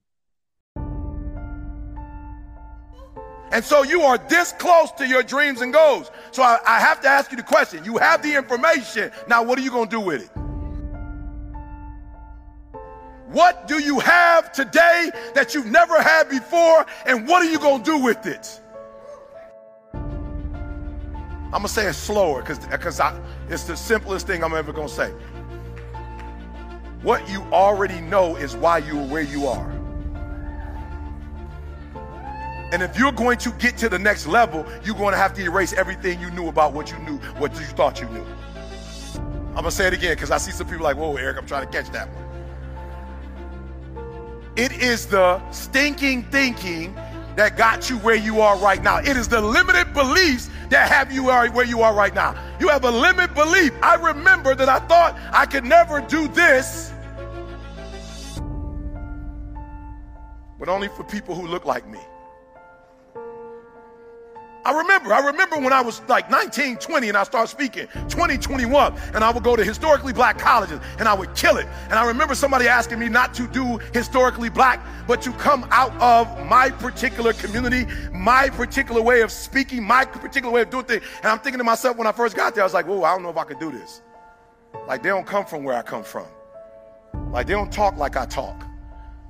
And 3.51 3.63
so 3.63 3.83
you 3.83 4.01
are 4.01 4.17
this 4.17 4.51
close 4.53 4.91
to 4.93 5.07
your 5.07 5.23
dreams 5.23 5.61
and 5.61 5.73
goals. 5.73 6.11
So 6.31 6.43
I, 6.43 6.59
I 6.67 6.79
have 6.79 7.01
to 7.01 7.07
ask 7.07 7.31
you 7.31 7.37
the 7.37 7.43
question. 7.43 7.83
You 7.83 7.97
have 7.97 8.21
the 8.21 8.35
information. 8.35 9.11
Now, 9.27 9.43
what 9.43 9.57
are 9.57 9.61
you 9.61 9.71
going 9.71 9.87
to 9.87 9.95
do 9.95 10.01
with 10.01 10.23
it? 10.23 10.34
What 13.35 13.67
do 13.67 13.79
you 13.79 13.99
have 13.99 14.53
today 14.53 15.11
that 15.33 15.53
you've 15.53 15.65
never 15.65 16.01
had 16.01 16.29
before? 16.29 16.85
And 17.05 17.27
what 17.27 17.45
are 17.45 17.51
you 17.51 17.59
going 17.59 17.83
to 17.83 17.91
do 17.91 17.97
with 17.97 18.25
it? 18.25 18.61
I'm 19.93 21.51
going 21.51 21.63
to 21.63 21.67
say 21.67 21.85
it 21.85 21.95
slower 21.95 22.39
because 22.39 22.59
it's 23.49 23.65
the 23.65 23.75
simplest 23.75 24.25
thing 24.25 24.41
I'm 24.41 24.53
ever 24.53 24.71
going 24.71 24.87
to 24.87 24.93
say. 24.93 25.11
What 27.01 27.29
you 27.29 27.41
already 27.51 27.99
know 27.99 28.37
is 28.37 28.55
why 28.55 28.77
you 28.77 29.01
are 29.01 29.07
where 29.07 29.23
you 29.23 29.47
are. 29.47 29.69
And 32.71 32.81
if 32.81 32.97
you're 32.97 33.11
going 33.11 33.37
to 33.39 33.51
get 33.51 33.75
to 33.79 33.89
the 33.89 33.99
next 33.99 34.27
level, 34.27 34.65
you're 34.85 34.95
going 34.95 35.11
to 35.11 35.17
have 35.17 35.33
to 35.33 35.43
erase 35.43 35.73
everything 35.73 36.21
you 36.21 36.31
knew 36.31 36.47
about 36.47 36.71
what 36.71 36.89
you 36.89 36.97
knew, 36.99 37.17
what 37.37 37.53
you 37.55 37.65
thought 37.65 37.99
you 37.99 38.07
knew. 38.07 38.25
I'm 39.13 39.55
going 39.55 39.65
to 39.65 39.71
say 39.71 39.87
it 39.87 39.93
again 39.93 40.13
because 40.15 40.31
I 40.31 40.37
see 40.37 40.51
some 40.51 40.67
people 40.67 40.85
like, 40.85 40.95
whoa, 40.95 41.17
Eric, 41.17 41.37
I'm 41.37 41.45
trying 41.45 41.65
to 41.65 41.71
catch 41.71 41.91
that 41.91 42.07
one. 42.15 42.24
It 44.55 44.71
is 44.71 45.07
the 45.07 45.41
stinking 45.51 46.23
thinking 46.31 46.95
that 47.35 47.57
got 47.57 47.89
you 47.89 47.97
where 47.97 48.15
you 48.15 48.39
are 48.39 48.57
right 48.57 48.81
now. 48.81 48.99
It 48.99 49.17
is 49.17 49.27
the 49.27 49.41
limited 49.41 49.93
beliefs 49.93 50.49
that 50.69 50.89
have 50.89 51.11
you 51.11 51.25
where 51.25 51.65
you 51.65 51.81
are 51.81 51.93
right 51.93 52.15
now. 52.15 52.33
You 52.59 52.69
have 52.69 52.85
a 52.85 52.91
limited 52.91 53.35
belief. 53.35 53.73
I 53.83 53.95
remember 53.95 54.55
that 54.55 54.69
I 54.69 54.79
thought 54.79 55.17
I 55.33 55.45
could 55.45 55.65
never 55.65 55.99
do 55.99 56.29
this, 56.29 56.93
but 60.57 60.69
only 60.69 60.87
for 60.87 61.03
people 61.03 61.35
who 61.35 61.47
look 61.47 61.65
like 61.65 61.85
me. 61.89 61.99
I 64.65 64.75
remember, 64.75 65.13
I 65.13 65.19
remember 65.19 65.57
when 65.57 65.71
I 65.71 65.81
was 65.81 66.01
like 66.07 66.31
19, 66.31 66.77
20 66.77 67.09
and 67.09 67.15
I 67.15 67.23
started 67.23 67.49
speaking, 67.49 67.85
20, 68.09 68.35
21, 68.39 68.97
and 69.13 69.23
I 69.23 69.31
would 69.31 69.43
go 69.43 69.55
to 69.55 69.63
historically 69.63 70.11
black 70.11 70.39
colleges 70.39 70.79
and 70.97 71.07
I 71.07 71.13
would 71.13 71.35
kill 71.35 71.57
it. 71.57 71.67
And 71.83 71.93
I 71.93 72.07
remember 72.07 72.33
somebody 72.33 72.67
asking 72.67 72.97
me 72.97 73.07
not 73.07 73.35
to 73.35 73.47
do 73.47 73.77
historically 73.93 74.49
black, 74.49 74.83
but 75.07 75.21
to 75.21 75.31
come 75.33 75.67
out 75.69 75.93
of 76.01 76.47
my 76.47 76.71
particular 76.71 77.33
community, 77.33 77.85
my 78.11 78.49
particular 78.49 79.03
way 79.03 79.21
of 79.21 79.31
speaking, 79.31 79.83
my 79.83 80.03
particular 80.03 80.51
way 80.51 80.63
of 80.63 80.71
doing 80.71 80.85
things. 80.85 81.03
And 81.17 81.27
I'm 81.27 81.37
thinking 81.37 81.59
to 81.59 81.63
myself 81.63 81.95
when 81.95 82.07
I 82.07 82.11
first 82.11 82.35
got 82.35 82.55
there, 82.55 82.63
I 82.63 82.65
was 82.65 82.73
like, 82.73 82.87
whoa, 82.87 83.03
I 83.03 83.13
don't 83.13 83.21
know 83.21 83.29
if 83.29 83.37
I 83.37 83.43
could 83.43 83.59
do 83.59 83.71
this. 83.71 84.01
Like 84.87 85.03
they 85.03 85.09
don't 85.09 85.27
come 85.27 85.45
from 85.45 85.63
where 85.63 85.75
I 85.75 85.83
come 85.83 86.03
from. 86.03 86.25
Like 87.31 87.45
they 87.45 87.53
don't 87.53 87.71
talk 87.71 87.97
like 87.97 88.17
I 88.17 88.25
talk. 88.25 88.63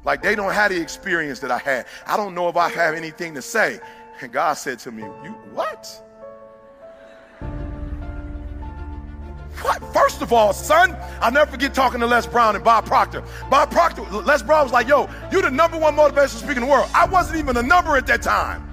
Like 0.05 0.21
they 0.21 0.35
don't 0.35 0.53
have 0.53 0.71
the 0.71 0.79
experience 0.79 1.39
that 1.39 1.51
I 1.51 1.57
had. 1.57 1.87
I 2.07 2.15
don't 2.15 2.35
know 2.35 2.47
if 2.47 2.55
I 2.55 2.69
have 2.69 2.95
anything 2.95 3.33
to 3.33 3.41
say. 3.41 3.81
And 4.21 4.31
God 4.31 4.53
said 4.53 4.79
to 4.79 4.91
me, 4.91 5.03
You 5.03 5.31
what? 5.53 6.01
What? 9.61 9.93
First 9.93 10.21
of 10.21 10.33
all, 10.33 10.53
son, 10.53 10.95
I'll 11.21 11.31
never 11.31 11.51
forget 11.51 11.73
talking 11.73 11.99
to 11.99 12.07
Les 12.07 12.25
Brown 12.25 12.55
and 12.55 12.63
Bob 12.63 12.85
Proctor. 12.85 13.23
Bob 13.49 13.71
Proctor, 13.71 14.01
Les 14.03 14.41
Brown 14.41 14.63
was 14.63 14.71
like, 14.71 14.87
Yo, 14.87 15.09
you're 15.31 15.41
the 15.41 15.51
number 15.51 15.77
one 15.77 15.95
motivational 15.95 16.39
speaker 16.39 16.53
in 16.53 16.61
the 16.61 16.71
world. 16.71 16.89
I 16.93 17.05
wasn't 17.05 17.39
even 17.39 17.57
a 17.57 17.63
number 17.63 17.97
at 17.97 18.07
that 18.07 18.21
time. 18.21 18.64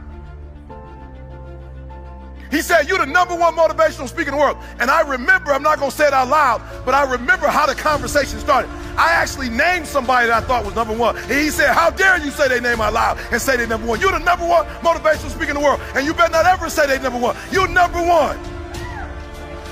He 2.52 2.60
said, 2.60 2.86
You're 2.86 2.98
the 2.98 3.06
number 3.06 3.34
one 3.34 3.56
motivational 3.56 4.06
speaker 4.06 4.30
in 4.30 4.36
the 4.36 4.40
world. 4.40 4.58
And 4.78 4.90
I 4.90 5.00
remember, 5.00 5.52
I'm 5.52 5.62
not 5.62 5.78
going 5.78 5.90
to 5.90 5.96
say 5.96 6.06
it 6.06 6.12
out 6.12 6.28
loud, 6.28 6.60
but 6.84 6.94
I 6.94 7.10
remember 7.10 7.48
how 7.48 7.64
the 7.64 7.74
conversation 7.74 8.38
started. 8.38 8.70
I 8.96 9.10
actually 9.10 9.48
named 9.48 9.86
somebody 9.86 10.26
that 10.28 10.44
I 10.44 10.46
thought 10.46 10.66
was 10.66 10.74
number 10.74 10.94
one. 10.94 11.16
And 11.16 11.32
he 11.32 11.48
said, 11.48 11.72
How 11.72 11.88
dare 11.88 12.22
you 12.22 12.30
say 12.30 12.48
their 12.48 12.60
name 12.60 12.80
out 12.80 12.92
loud 12.92 13.18
and 13.32 13.40
say 13.40 13.56
they're 13.56 13.66
number 13.66 13.86
one? 13.86 14.00
You're 14.00 14.12
the 14.12 14.18
number 14.18 14.46
one 14.46 14.66
motivational 14.84 15.30
speaker 15.30 15.52
in 15.52 15.56
the 15.56 15.60
world. 15.64 15.80
And 15.94 16.04
you 16.04 16.12
better 16.12 16.30
not 16.30 16.44
ever 16.44 16.68
say 16.68 16.86
they're 16.86 17.00
number 17.00 17.18
one. 17.18 17.34
You're 17.50 17.68
number 17.68 18.02
one. 18.02 18.38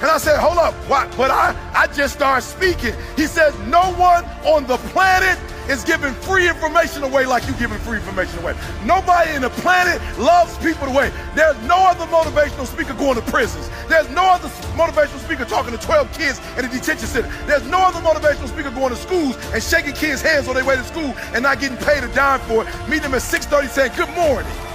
And 0.00 0.10
I 0.10 0.18
said, 0.18 0.38
Hold 0.38 0.58
up. 0.58 0.74
What? 0.88 1.14
But 1.16 1.30
I, 1.30 1.54
I 1.74 1.86
just 1.88 2.14
started 2.14 2.42
speaking. 2.42 2.94
He 3.16 3.26
says, 3.26 3.56
No 3.68 3.92
one 3.94 4.24
on 4.44 4.66
the 4.66 4.78
planet 4.92 5.38
is 5.68 5.84
giving 5.84 6.12
free 6.14 6.48
information 6.48 7.04
away 7.04 7.26
like 7.26 7.46
you 7.46 7.54
giving 7.54 7.78
free 7.78 7.98
information 7.98 8.38
away. 8.40 8.56
Nobody 8.84 9.34
in 9.34 9.42
the 9.42 9.50
planet 9.50 10.00
loves 10.18 10.56
people 10.58 10.86
the 10.86 10.92
way. 10.92 11.12
There's 11.34 11.56
no 11.62 11.76
other 11.76 12.06
motivational 12.06 12.66
speaker 12.66 12.94
going 12.94 13.14
to 13.14 13.22
prisons. 13.30 13.70
There's 13.88 14.08
no 14.10 14.24
other 14.24 14.48
motivational 14.74 15.20
speaker 15.20 15.44
talking 15.44 15.76
to 15.76 15.78
12 15.78 16.12
kids 16.12 16.40
in 16.58 16.64
a 16.64 16.68
detention 16.68 17.06
center. 17.06 17.28
There's 17.46 17.66
no 17.68 17.78
other 17.78 18.00
motivational 18.00 18.48
speaker 18.48 18.70
going 18.70 18.90
to 18.90 18.96
schools 18.96 19.36
and 19.52 19.62
shaking 19.62 19.92
kids' 19.92 20.22
hands 20.22 20.48
on 20.48 20.54
their 20.54 20.64
way 20.64 20.76
to 20.76 20.84
school 20.84 21.14
and 21.34 21.42
not 21.42 21.60
getting 21.60 21.78
paid 21.78 22.02
a 22.02 22.08
dime 22.14 22.40
for 22.40 22.66
it. 22.66 22.88
Meet 22.88 23.02
them 23.02 23.14
at 23.14 23.22
6:30 23.22 23.68
saying, 23.68 23.92
good 23.96 24.10
morning. 24.16 24.69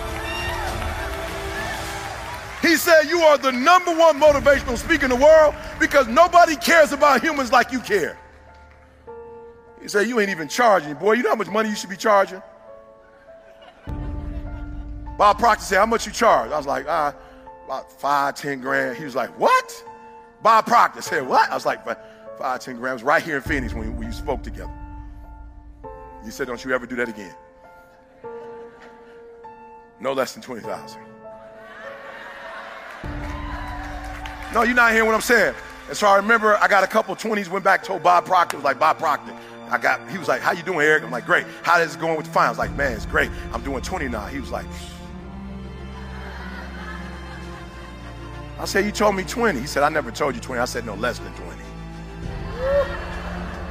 He 2.65 2.77
said, 2.77 3.03
You 3.03 3.19
are 3.19 3.37
the 3.37 3.51
number 3.51 3.93
one 3.95 4.19
motivational 4.19 4.75
speaker 4.75 5.05
in 5.05 5.11
the 5.11 5.15
world 5.15 5.53
because 5.79 6.07
nobody 6.07 6.55
cares 6.55 6.91
about 6.91 7.21
humans 7.21 7.51
like 7.51 7.71
you 7.71 7.79
care. 7.79 8.17
He 9.79 9.87
said, 9.87 10.07
You 10.07 10.19
ain't 10.19 10.31
even 10.31 10.47
charging. 10.47 10.95
Boy, 10.95 11.13
you 11.13 11.23
know 11.23 11.29
how 11.29 11.35
much 11.35 11.49
money 11.49 11.69
you 11.69 11.75
should 11.75 11.91
be 11.91 11.95
charging? 11.95 12.41
Bob 15.15 15.37
Proctor 15.37 15.63
said, 15.63 15.77
How 15.77 15.85
much 15.85 16.07
you 16.07 16.11
charge? 16.11 16.51
I 16.51 16.57
was 16.57 16.65
like, 16.65 16.87
ah, 16.89 17.13
about 17.65 17.91
five, 17.91 18.33
ten 18.33 18.61
grand. 18.61 18.97
He 18.97 19.03
was 19.03 19.15
like, 19.15 19.29
What? 19.39 19.83
Bob 20.41 20.65
Proctor 20.65 21.03
said, 21.03 21.27
What? 21.27 21.51
I 21.51 21.53
was 21.53 21.67
like, 21.67 21.85
five, 22.39 22.61
ten 22.61 22.77
grand. 22.77 23.03
right 23.03 23.21
here 23.21 23.35
in 23.35 23.43
Phoenix 23.43 23.75
when, 23.75 24.01
you 24.01 24.11
spoke 24.11 24.41
together. 24.41 24.73
He 26.23 26.31
said, 26.31 26.47
Don't 26.47 26.65
you 26.65 26.73
ever 26.73 26.87
do 26.87 26.95
that 26.95 27.09
again. 27.09 27.35
No 29.99 30.13
less 30.13 30.33
than 30.33 30.41
20,000. 30.41 31.14
No, 34.55 34.63
you're 34.63 34.73
not 34.73 34.93
hearing 34.93 35.05
what 35.05 35.15
I'm 35.15 35.21
saying. 35.21 35.53
And 35.89 35.97
so 35.97 36.07
I 36.07 36.15
remember 36.15 36.55
I 36.61 36.69
got 36.69 36.81
a 36.81 36.87
couple 36.87 37.13
20s, 37.13 37.49
went 37.49 37.65
back, 37.65 37.83
told 37.83 38.01
Bob 38.01 38.25
Proctor, 38.25 38.55
was 38.55 38.63
like, 38.63 38.79
Bob 38.79 38.97
Proctor, 38.97 39.35
I 39.69 39.77
got, 39.77 40.09
he 40.09 40.17
was 40.17 40.29
like, 40.29 40.41
how 40.41 40.53
you 40.53 40.63
doing, 40.63 40.79
Eric? 40.79 41.03
I'm 41.03 41.11
like, 41.11 41.25
great. 41.25 41.45
How 41.63 41.77
is 41.81 41.95
it 41.95 41.99
going 41.99 42.15
with 42.15 42.31
the 42.31 42.39
was 42.39 42.57
like, 42.57 42.73
man, 42.73 42.93
it's 42.93 43.05
great. 43.05 43.29
I'm 43.51 43.61
doing 43.63 43.81
20 43.81 44.07
now. 44.07 44.27
He 44.27 44.39
was 44.39 44.51
like, 44.51 44.65
I 48.57 48.63
said, 48.63 48.85
you 48.85 48.91
told 48.91 49.17
me 49.17 49.23
20. 49.23 49.59
He 49.59 49.67
said, 49.67 49.83
I 49.83 49.89
never 49.89 50.09
told 50.09 50.35
you 50.35 50.41
20. 50.41 50.61
I 50.61 50.63
said, 50.63 50.85
no, 50.85 50.95
less 50.95 51.19
than 51.19 51.33
20. 51.33 51.61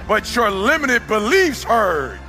But 0.07 0.37
your 0.37 0.51
limited 0.51 1.07
beliefs 1.09 1.65
heard. 1.65 2.21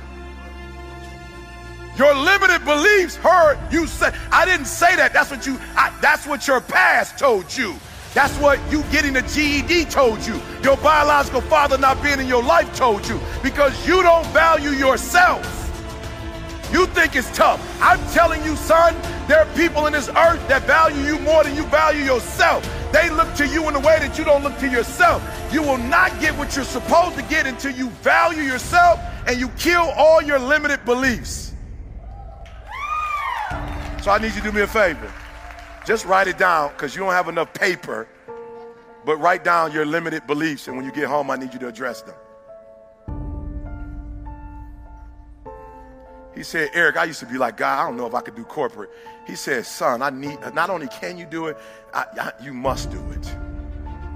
Your 1.98 2.14
limited 2.14 2.64
beliefs 2.64 3.16
heard 3.16 3.58
you 3.70 3.86
say. 3.86 4.14
I 4.32 4.46
didn't 4.46 4.66
say 4.66 4.96
that. 4.96 5.12
That's 5.12 5.30
what 5.30 5.46
you. 5.46 5.58
I, 5.76 5.94
that's 6.00 6.26
what 6.26 6.46
your 6.46 6.62
past 6.62 7.18
told 7.18 7.54
you. 7.54 7.76
That's 8.16 8.34
what 8.38 8.58
you 8.72 8.82
getting 8.84 9.14
a 9.16 9.20
GED 9.20 9.84
told 9.90 10.26
you. 10.26 10.40
Your 10.62 10.78
biological 10.78 11.42
father 11.42 11.76
not 11.76 12.02
being 12.02 12.18
in 12.18 12.26
your 12.26 12.42
life 12.42 12.74
told 12.74 13.06
you 13.06 13.20
because 13.42 13.86
you 13.86 14.02
don't 14.02 14.26
value 14.28 14.70
yourself. 14.70 15.44
You 16.72 16.86
think 16.86 17.14
it's 17.14 17.30
tough. 17.36 17.60
I'm 17.78 18.00
telling 18.14 18.42
you, 18.42 18.56
son, 18.56 18.96
there 19.28 19.40
are 19.40 19.54
people 19.54 19.86
in 19.86 19.92
this 19.92 20.08
earth 20.08 20.48
that 20.48 20.62
value 20.62 20.98
you 21.02 21.18
more 21.18 21.44
than 21.44 21.54
you 21.56 21.64
value 21.64 22.04
yourself. 22.04 22.66
They 22.90 23.10
look 23.10 23.34
to 23.34 23.46
you 23.46 23.68
in 23.68 23.74
a 23.74 23.80
way 23.80 23.98
that 23.98 24.16
you 24.16 24.24
don't 24.24 24.42
look 24.42 24.56
to 24.60 24.66
yourself. 24.70 25.22
You 25.52 25.60
will 25.60 25.76
not 25.76 26.18
get 26.18 26.34
what 26.38 26.56
you're 26.56 26.64
supposed 26.64 27.16
to 27.16 27.22
get 27.24 27.46
until 27.46 27.72
you 27.72 27.90
value 28.00 28.44
yourself 28.44 28.98
and 29.26 29.38
you 29.38 29.50
kill 29.58 29.92
all 29.94 30.22
your 30.22 30.38
limited 30.38 30.82
beliefs. 30.86 31.52
So 34.00 34.10
I 34.10 34.16
need 34.22 34.28
you 34.28 34.40
to 34.40 34.42
do 34.42 34.52
me 34.52 34.62
a 34.62 34.66
favor. 34.66 35.12
Just 35.86 36.04
write 36.04 36.26
it 36.26 36.36
down 36.36 36.72
because 36.72 36.94
you 36.96 37.02
don't 37.02 37.12
have 37.12 37.28
enough 37.28 37.54
paper. 37.54 38.08
But 39.04 39.18
write 39.18 39.44
down 39.44 39.70
your 39.70 39.86
limited 39.86 40.26
beliefs, 40.26 40.66
and 40.66 40.76
when 40.76 40.84
you 40.84 40.90
get 40.90 41.04
home, 41.04 41.30
I 41.30 41.36
need 41.36 41.52
you 41.52 41.60
to 41.60 41.68
address 41.68 42.02
them. 42.02 42.16
He 46.34 46.42
said, 46.42 46.70
Eric, 46.74 46.96
I 46.96 47.04
used 47.04 47.20
to 47.20 47.26
be 47.26 47.38
like, 47.38 47.56
God, 47.56 47.78
I 47.78 47.86
don't 47.86 47.96
know 47.96 48.06
if 48.06 48.14
I 48.14 48.20
could 48.20 48.34
do 48.34 48.44
corporate. 48.44 48.90
He 49.26 49.36
said, 49.36 49.64
son, 49.64 50.02
I 50.02 50.10
need, 50.10 50.38
not 50.54 50.70
only 50.70 50.88
can 50.88 51.16
you 51.16 51.24
do 51.24 51.46
it, 51.46 51.56
I, 51.94 52.04
I, 52.20 52.32
you 52.42 52.52
must 52.52 52.90
do 52.90 53.00
it. 53.12 53.34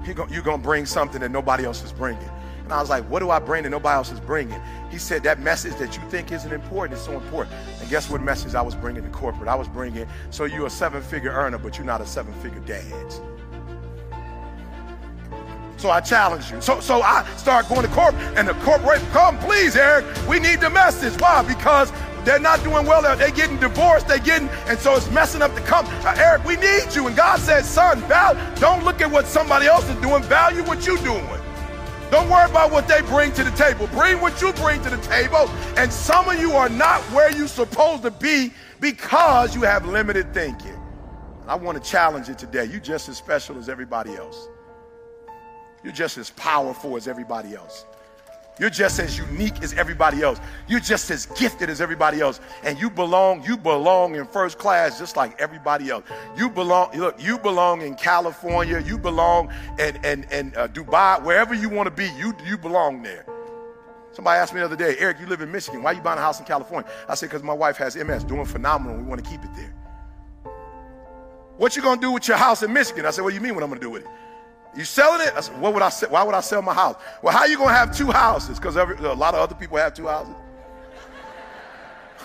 you're 0.05 0.43
going 0.43 0.59
to 0.59 0.63
bring 0.63 0.85
something 0.85 1.21
that 1.21 1.31
nobody 1.31 1.63
else 1.63 1.83
is 1.83 1.93
bringing. 1.93 2.29
And 2.63 2.73
I 2.73 2.79
was 2.79 2.89
like, 2.89 3.05
what 3.05 3.19
do 3.19 3.31
I 3.31 3.39
bring 3.39 3.63
that 3.63 3.69
nobody 3.69 3.95
else 3.95 4.11
is 4.11 4.19
bringing? 4.19 4.61
He 4.91 4.99
said, 4.99 5.23
that 5.23 5.39
message 5.39 5.75
that 5.77 5.97
you 5.97 6.03
think 6.09 6.31
isn't 6.31 6.51
important 6.51 6.99
is 6.99 7.05
so 7.05 7.13
important. 7.13 7.55
Guess 7.91 8.09
what 8.09 8.23
message 8.23 8.55
I 8.55 8.61
was 8.61 8.73
bringing 8.73 9.03
to 9.03 9.09
corporate? 9.09 9.49
I 9.49 9.55
was 9.55 9.67
bringing, 9.67 10.07
so 10.29 10.45
you're 10.45 10.67
a 10.67 10.69
seven 10.69 11.01
figure 11.01 11.29
earner, 11.29 11.57
but 11.57 11.77
you're 11.77 11.85
not 11.85 11.99
a 11.99 12.05
seven 12.05 12.33
figure 12.35 12.61
dad. 12.61 13.13
So 15.75 15.89
I 15.89 15.99
challenge 15.99 16.49
you. 16.51 16.61
So 16.61 16.79
so 16.79 17.01
I 17.01 17.27
start 17.35 17.67
going 17.67 17.81
to 17.81 17.89
court, 17.89 18.13
and 18.37 18.47
the 18.47 18.53
corporate 18.63 19.01
come, 19.11 19.37
please, 19.39 19.75
Eric. 19.75 20.05
We 20.25 20.39
need 20.39 20.61
the 20.61 20.69
message. 20.69 21.19
Why? 21.19 21.43
Because 21.45 21.91
they're 22.23 22.39
not 22.39 22.63
doing 22.63 22.85
well. 22.85 23.01
They're 23.01 23.29
getting 23.29 23.59
divorced. 23.59 24.07
They're 24.07 24.19
getting, 24.19 24.47
and 24.67 24.79
so 24.79 24.95
it's 24.95 25.11
messing 25.11 25.41
up 25.41 25.53
the 25.53 25.59
company. 25.59 25.97
Uh, 26.05 26.15
Eric, 26.15 26.45
we 26.45 26.55
need 26.55 26.95
you. 26.95 27.07
And 27.07 27.15
God 27.17 27.39
says, 27.39 27.67
son, 27.67 27.99
val- 28.03 28.37
don't 28.55 28.85
look 28.85 29.01
at 29.01 29.11
what 29.11 29.27
somebody 29.27 29.65
else 29.65 29.89
is 29.89 29.97
doing. 29.97 30.23
Value 30.23 30.63
what 30.63 30.87
you're 30.87 30.95
doing. 30.99 31.40
Don't 32.11 32.29
worry 32.29 32.49
about 32.49 32.71
what 32.71 32.89
they 32.89 33.01
bring 33.03 33.31
to 33.33 33.43
the 33.43 33.51
table. 33.51 33.87
Bring 33.87 34.19
what 34.19 34.41
you 34.41 34.51
bring 34.53 34.81
to 34.83 34.89
the 34.89 34.97
table. 34.97 35.49
And 35.77 35.91
some 35.91 36.27
of 36.27 36.37
you 36.41 36.51
are 36.51 36.67
not 36.67 37.01
where 37.13 37.31
you're 37.31 37.47
supposed 37.47 38.03
to 38.03 38.11
be 38.11 38.51
because 38.81 39.55
you 39.55 39.61
have 39.61 39.85
limited 39.85 40.33
thinking. 40.33 40.77
And 41.41 41.49
I 41.49 41.55
want 41.55 41.81
to 41.81 41.89
challenge 41.89 42.27
you 42.27 42.35
today. 42.35 42.65
You're 42.65 42.81
just 42.81 43.07
as 43.07 43.17
special 43.17 43.57
as 43.57 43.69
everybody 43.69 44.13
else. 44.15 44.49
You're 45.85 45.93
just 45.93 46.17
as 46.17 46.31
powerful 46.31 46.97
as 46.97 47.07
everybody 47.07 47.55
else. 47.55 47.85
You're 48.61 48.69
just 48.69 48.99
as 48.99 49.17
unique 49.17 49.63
as 49.63 49.73
everybody 49.73 50.21
else. 50.21 50.39
You're 50.67 50.79
just 50.79 51.09
as 51.09 51.25
gifted 51.25 51.67
as 51.71 51.81
everybody 51.81 52.21
else. 52.21 52.39
And 52.63 52.79
you 52.79 52.91
belong, 52.91 53.43
you 53.43 53.57
belong 53.57 54.13
in 54.13 54.23
first 54.27 54.59
class 54.59 54.99
just 54.99 55.17
like 55.17 55.41
everybody 55.41 55.89
else. 55.89 56.05
You 56.37 56.47
belong, 56.47 56.95
look, 56.95 57.19
you 57.19 57.39
belong 57.39 57.81
in 57.81 57.95
California. 57.95 58.79
You 58.79 58.99
belong 58.99 59.51
in, 59.79 59.95
in, 60.05 60.25
in 60.25 60.53
uh, 60.55 60.67
Dubai, 60.67 61.23
wherever 61.23 61.55
you 61.55 61.69
want 61.69 61.87
to 61.87 61.91
be, 61.91 62.07
you, 62.15 62.35
you 62.45 62.55
belong 62.55 63.01
there. 63.01 63.25
Somebody 64.11 64.37
asked 64.37 64.53
me 64.53 64.59
the 64.59 64.67
other 64.67 64.75
day, 64.75 64.95
Eric, 64.99 65.19
you 65.19 65.25
live 65.25 65.41
in 65.41 65.51
Michigan. 65.51 65.81
Why 65.81 65.93
are 65.93 65.95
you 65.95 66.01
buying 66.01 66.19
a 66.19 66.21
house 66.21 66.39
in 66.39 66.45
California? 66.45 66.87
I 67.09 67.15
said, 67.15 67.31
because 67.31 67.41
my 67.41 67.53
wife 67.53 67.77
has 67.77 67.95
MS, 67.95 68.25
doing 68.25 68.45
phenomenal. 68.45 68.95
We 68.95 69.03
want 69.03 69.23
to 69.23 69.27
keep 69.27 69.43
it 69.43 69.55
there. 69.55 69.73
What 71.57 71.75
you 71.75 71.81
gonna 71.81 71.99
do 71.99 72.11
with 72.11 72.27
your 72.27 72.37
house 72.37 72.61
in 72.61 72.71
Michigan? 72.71 73.07
I 73.07 73.09
said, 73.09 73.23
what 73.23 73.31
do 73.31 73.35
you 73.35 73.41
mean 73.41 73.55
what 73.55 73.63
I'm 73.63 73.69
gonna 73.69 73.81
do 73.81 73.89
with 73.89 74.03
it? 74.03 74.09
You 74.75 74.85
selling 74.85 75.27
it? 75.27 75.33
I 75.35 75.41
said, 75.41 75.59
what 75.59 75.73
would 75.73 75.83
I 75.83 75.89
say? 75.89 76.07
Why 76.07 76.23
would 76.23 76.35
I 76.35 76.39
sell 76.39 76.61
my 76.61 76.73
house? 76.73 76.95
Well, 77.21 77.35
how 77.35 77.45
you 77.45 77.57
gonna 77.57 77.73
have 77.73 77.95
two 77.95 78.09
houses? 78.11 78.57
Because 78.57 78.77
a 78.77 78.85
lot 79.13 79.33
of 79.33 79.41
other 79.41 79.55
people 79.55 79.77
have 79.77 79.93
two 79.93 80.07
houses. 80.07 80.33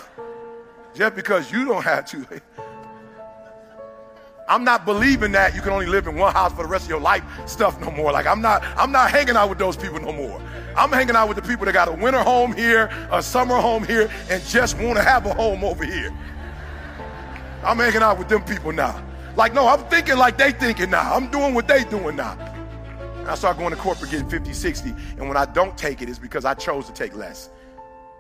Just 0.95 1.17
because 1.17 1.51
you 1.51 1.65
don't 1.65 1.83
have 1.83 2.07
two. 2.07 2.25
I'm 4.49 4.63
not 4.63 4.85
believing 4.85 5.33
that 5.33 5.57
you 5.57 5.61
can 5.61 5.73
only 5.73 5.87
live 5.87 6.07
in 6.07 6.15
one 6.15 6.33
house 6.33 6.53
for 6.53 6.63
the 6.63 6.69
rest 6.69 6.85
of 6.85 6.91
your 6.91 7.01
life 7.01 7.25
stuff 7.47 7.81
no 7.81 7.91
more. 7.91 8.13
Like 8.13 8.27
I'm 8.27 8.41
not 8.41 8.63
I'm 8.77 8.93
not 8.93 9.11
hanging 9.11 9.37
out 9.37 9.49
with 9.49 9.59
those 9.59 9.77
people 9.77 9.99
no 9.99 10.13
more. 10.13 10.41
I'm 10.77 10.93
hanging 10.93 11.17
out 11.17 11.27
with 11.27 11.37
the 11.37 11.43
people 11.43 11.67
that 11.67 11.73
got 11.73 11.89
a 11.89 11.93
winter 11.93 12.23
home 12.23 12.53
here, 12.53 12.91
a 13.11 13.23
summer 13.23 13.57
home 13.57 13.85
here, 13.85 14.09
and 14.31 14.45
just 14.45 14.79
want 14.79 14.99
to 14.99 15.03
have 15.03 15.27
a 15.27 15.35
home 15.35 15.65
over 15.65 15.85
here. 15.85 16.17
I'm 17.65 17.79
hanging 17.79 18.03
out 18.03 18.19
with 18.19 18.29
them 18.29 18.45
people 18.45 18.71
now. 18.71 19.03
Like, 19.37 19.53
no, 19.53 19.69
I'm 19.69 19.85
thinking 19.91 20.17
like 20.17 20.39
they 20.39 20.51
thinking 20.53 20.91
now. 20.91 21.15
I'm 21.15 21.31
doing 21.31 21.53
what 21.53 21.69
they 21.69 21.85
doing 21.85 22.17
now. 22.17 22.33
And 23.19 23.29
I 23.29 23.35
start 23.35 23.59
going 23.59 23.71
to 23.71 23.77
corporate 23.77 24.11
getting 24.11 24.31
50, 24.31 24.53
60. 24.53 24.91
And 25.19 25.29
when 25.29 25.37
I 25.37 25.45
don't 25.45 25.77
take 25.77 26.01
it, 26.01 26.09
it's 26.09 26.19
because 26.19 26.47
I 26.47 26.55
chose 26.55 26.87
to 26.87 26.93
take 26.93 27.15
less. 27.15 27.51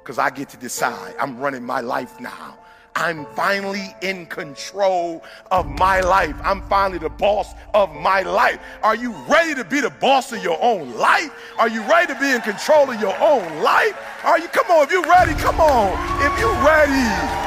Because 0.02 0.18
I 0.18 0.29
get 0.29 0.50
to 0.50 0.59
decide. 0.59 1.14
I'm 1.18 1.38
running 1.38 1.64
my 1.64 1.81
life 1.81 2.20
now. 2.20 2.59
I'm 2.94 3.26
finally 3.35 3.94
in 4.02 4.26
control 4.26 5.22
of 5.50 5.66
my 5.66 6.00
life. 6.00 6.35
I'm 6.42 6.62
finally 6.62 6.98
the 6.98 7.11
boss 7.11 7.55
of 7.72 7.94
my 7.94 8.22
life. 8.22 8.59
Are 8.83 8.94
you 8.94 9.12
ready 9.29 9.55
to 9.55 9.64
be 9.64 9.81
the 9.81 9.90
boss 9.90 10.33
of 10.33 10.42
your 10.42 10.59
own 10.62 10.94
life? 10.94 11.31
Are 11.59 11.68
you 11.68 11.83
ready 11.83 12.12
to 12.12 12.20
be 12.20 12.31
in 12.31 12.40
control 12.40 12.90
of 12.90 13.00
your 13.00 13.16
own 13.20 13.62
life? 13.62 13.96
Are 14.24 14.38
you, 14.38 14.48
come 14.48 14.70
on, 14.70 14.85
if 14.85 14.90
you're 14.90 15.02
ready, 15.02 15.35
come 15.35 15.61
on. 15.61 15.92
If 16.22 16.38
you're 16.40 16.52
ready, 16.64 17.46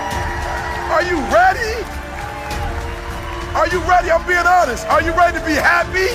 are 0.90 1.04
you 1.04 1.18
ready? 1.34 1.79
Are 3.60 3.68
you 3.68 3.84
ready? 3.84 4.08
I'm 4.08 4.24
being 4.24 4.48
honest. 4.48 4.88
Are 4.88 5.04
you 5.04 5.12
ready 5.12 5.36
to 5.36 5.44
be 5.44 5.52
happy? 5.52 6.08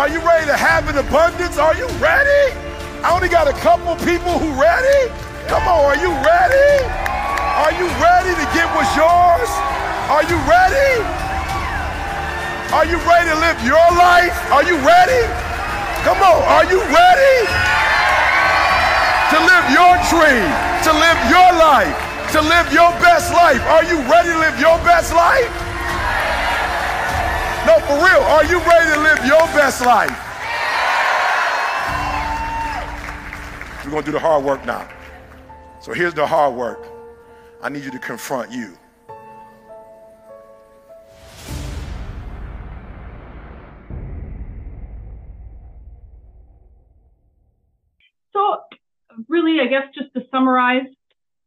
Are 0.00 0.08
you 0.08 0.16
ready 0.24 0.48
to 0.48 0.56
have 0.56 0.88
an 0.88 0.96
abundance? 0.96 1.60
Are 1.60 1.76
you 1.76 1.84
ready? 2.00 2.56
I 3.04 3.12
only 3.12 3.28
got 3.28 3.44
a 3.44 3.52
couple 3.60 3.92
people 4.00 4.40
who 4.40 4.48
ready. 4.56 5.12
Come 5.44 5.68
on, 5.68 5.92
are 5.92 6.00
you 6.00 6.08
ready? 6.24 6.72
Are 7.52 7.74
you 7.76 7.84
ready 8.00 8.32
to 8.32 8.46
get 8.56 8.64
what's 8.72 8.88
yours? 8.96 9.50
Are 10.08 10.24
you 10.24 10.40
ready? 10.48 11.04
Are 12.72 12.88
you 12.88 12.96
ready 13.04 13.28
to 13.28 13.38
live 13.44 13.60
your 13.60 13.88
life? 13.92 14.32
Are 14.48 14.64
you 14.64 14.80
ready? 14.80 15.20
Come 16.00 16.24
on, 16.24 16.40
are 16.48 16.64
you 16.64 16.80
ready 16.80 17.36
to 19.36 19.38
live 19.44 19.66
your 19.68 20.00
dream, 20.08 20.48
to 20.80 20.96
live 20.96 21.20
your 21.28 21.50
life, 21.60 21.92
to 22.32 22.40
live 22.40 22.72
your 22.72 22.88
best 23.04 23.36
life? 23.36 23.60
Are 23.68 23.84
you 23.84 24.00
ready 24.08 24.32
to 24.32 24.40
live 24.40 24.56
your 24.56 24.80
best 24.80 25.12
life? 25.12 25.65
No, 27.66 27.80
for 27.80 27.96
real. 27.96 28.22
Are 28.22 28.44
you 28.44 28.60
ready 28.60 28.94
to 28.94 29.00
live 29.00 29.26
your 29.26 29.40
best 29.58 29.84
life? 29.84 30.08
We're 33.84 33.90
going 33.90 34.04
to 34.04 34.06
do 34.06 34.12
the 34.12 34.20
hard 34.20 34.44
work 34.44 34.64
now. 34.64 34.88
So 35.80 35.92
here's 35.92 36.14
the 36.14 36.24
hard 36.24 36.54
work. 36.54 36.86
I 37.60 37.68
need 37.68 37.82
you 37.82 37.90
to 37.90 37.98
confront 37.98 38.52
you. 38.52 38.76
So 48.32 48.60
really, 49.28 49.58
I 49.60 49.66
guess 49.66 49.92
just 49.92 50.14
to 50.14 50.22
summarize, 50.30 50.86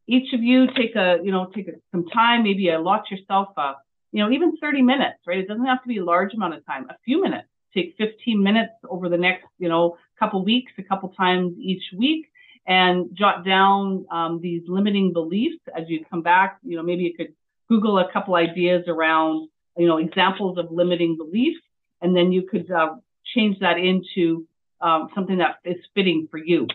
each 0.05 0.33
of 0.33 0.43
you 0.43 0.67
take 0.75 0.97
a, 0.97 1.19
you 1.23 1.31
know, 1.31 1.49
take 1.55 1.69
a, 1.69 1.73
some 1.93 2.05
time, 2.07 2.43
maybe 2.43 2.69
allot 2.69 3.09
yourself 3.09 3.49
a 3.55 3.75
you 4.11 4.23
know, 4.23 4.31
even 4.31 4.57
30 4.57 4.81
minutes, 4.81 5.19
right? 5.27 5.39
It 5.39 5.47
doesn't 5.47 5.65
have 5.65 5.81
to 5.83 5.87
be 5.87 5.97
a 5.97 6.03
large 6.03 6.33
amount 6.33 6.55
of 6.55 6.65
time, 6.65 6.87
a 6.89 6.95
few 7.05 7.21
minutes. 7.21 7.47
Take 7.73 7.95
15 7.97 8.41
minutes 8.41 8.73
over 8.89 9.09
the 9.09 9.17
next, 9.17 9.45
you 9.59 9.69
know, 9.69 9.97
couple 10.19 10.43
weeks, 10.43 10.71
a 10.77 10.83
couple 10.83 11.09
times 11.09 11.55
each 11.57 11.83
week, 11.95 12.27
and 12.67 13.09
jot 13.13 13.45
down 13.45 14.05
um, 14.11 14.39
these 14.41 14.63
limiting 14.67 15.13
beliefs 15.13 15.61
as 15.75 15.87
you 15.87 16.03
come 16.09 16.21
back. 16.21 16.57
You 16.63 16.77
know, 16.77 16.83
maybe 16.83 17.03
you 17.03 17.13
could 17.15 17.33
Google 17.69 17.99
a 17.99 18.11
couple 18.11 18.35
ideas 18.35 18.85
around, 18.87 19.49
you 19.77 19.87
know, 19.87 19.97
examples 19.97 20.57
of 20.57 20.71
limiting 20.71 21.15
beliefs, 21.15 21.61
and 22.01 22.15
then 22.15 22.31
you 22.31 22.43
could 22.43 22.69
uh, 22.71 22.95
change 23.35 23.59
that 23.59 23.77
into 23.77 24.47
um, 24.81 25.09
something 25.13 25.37
that 25.37 25.57
is 25.63 25.77
fitting 25.93 26.27
for 26.31 26.37
you. 26.37 26.67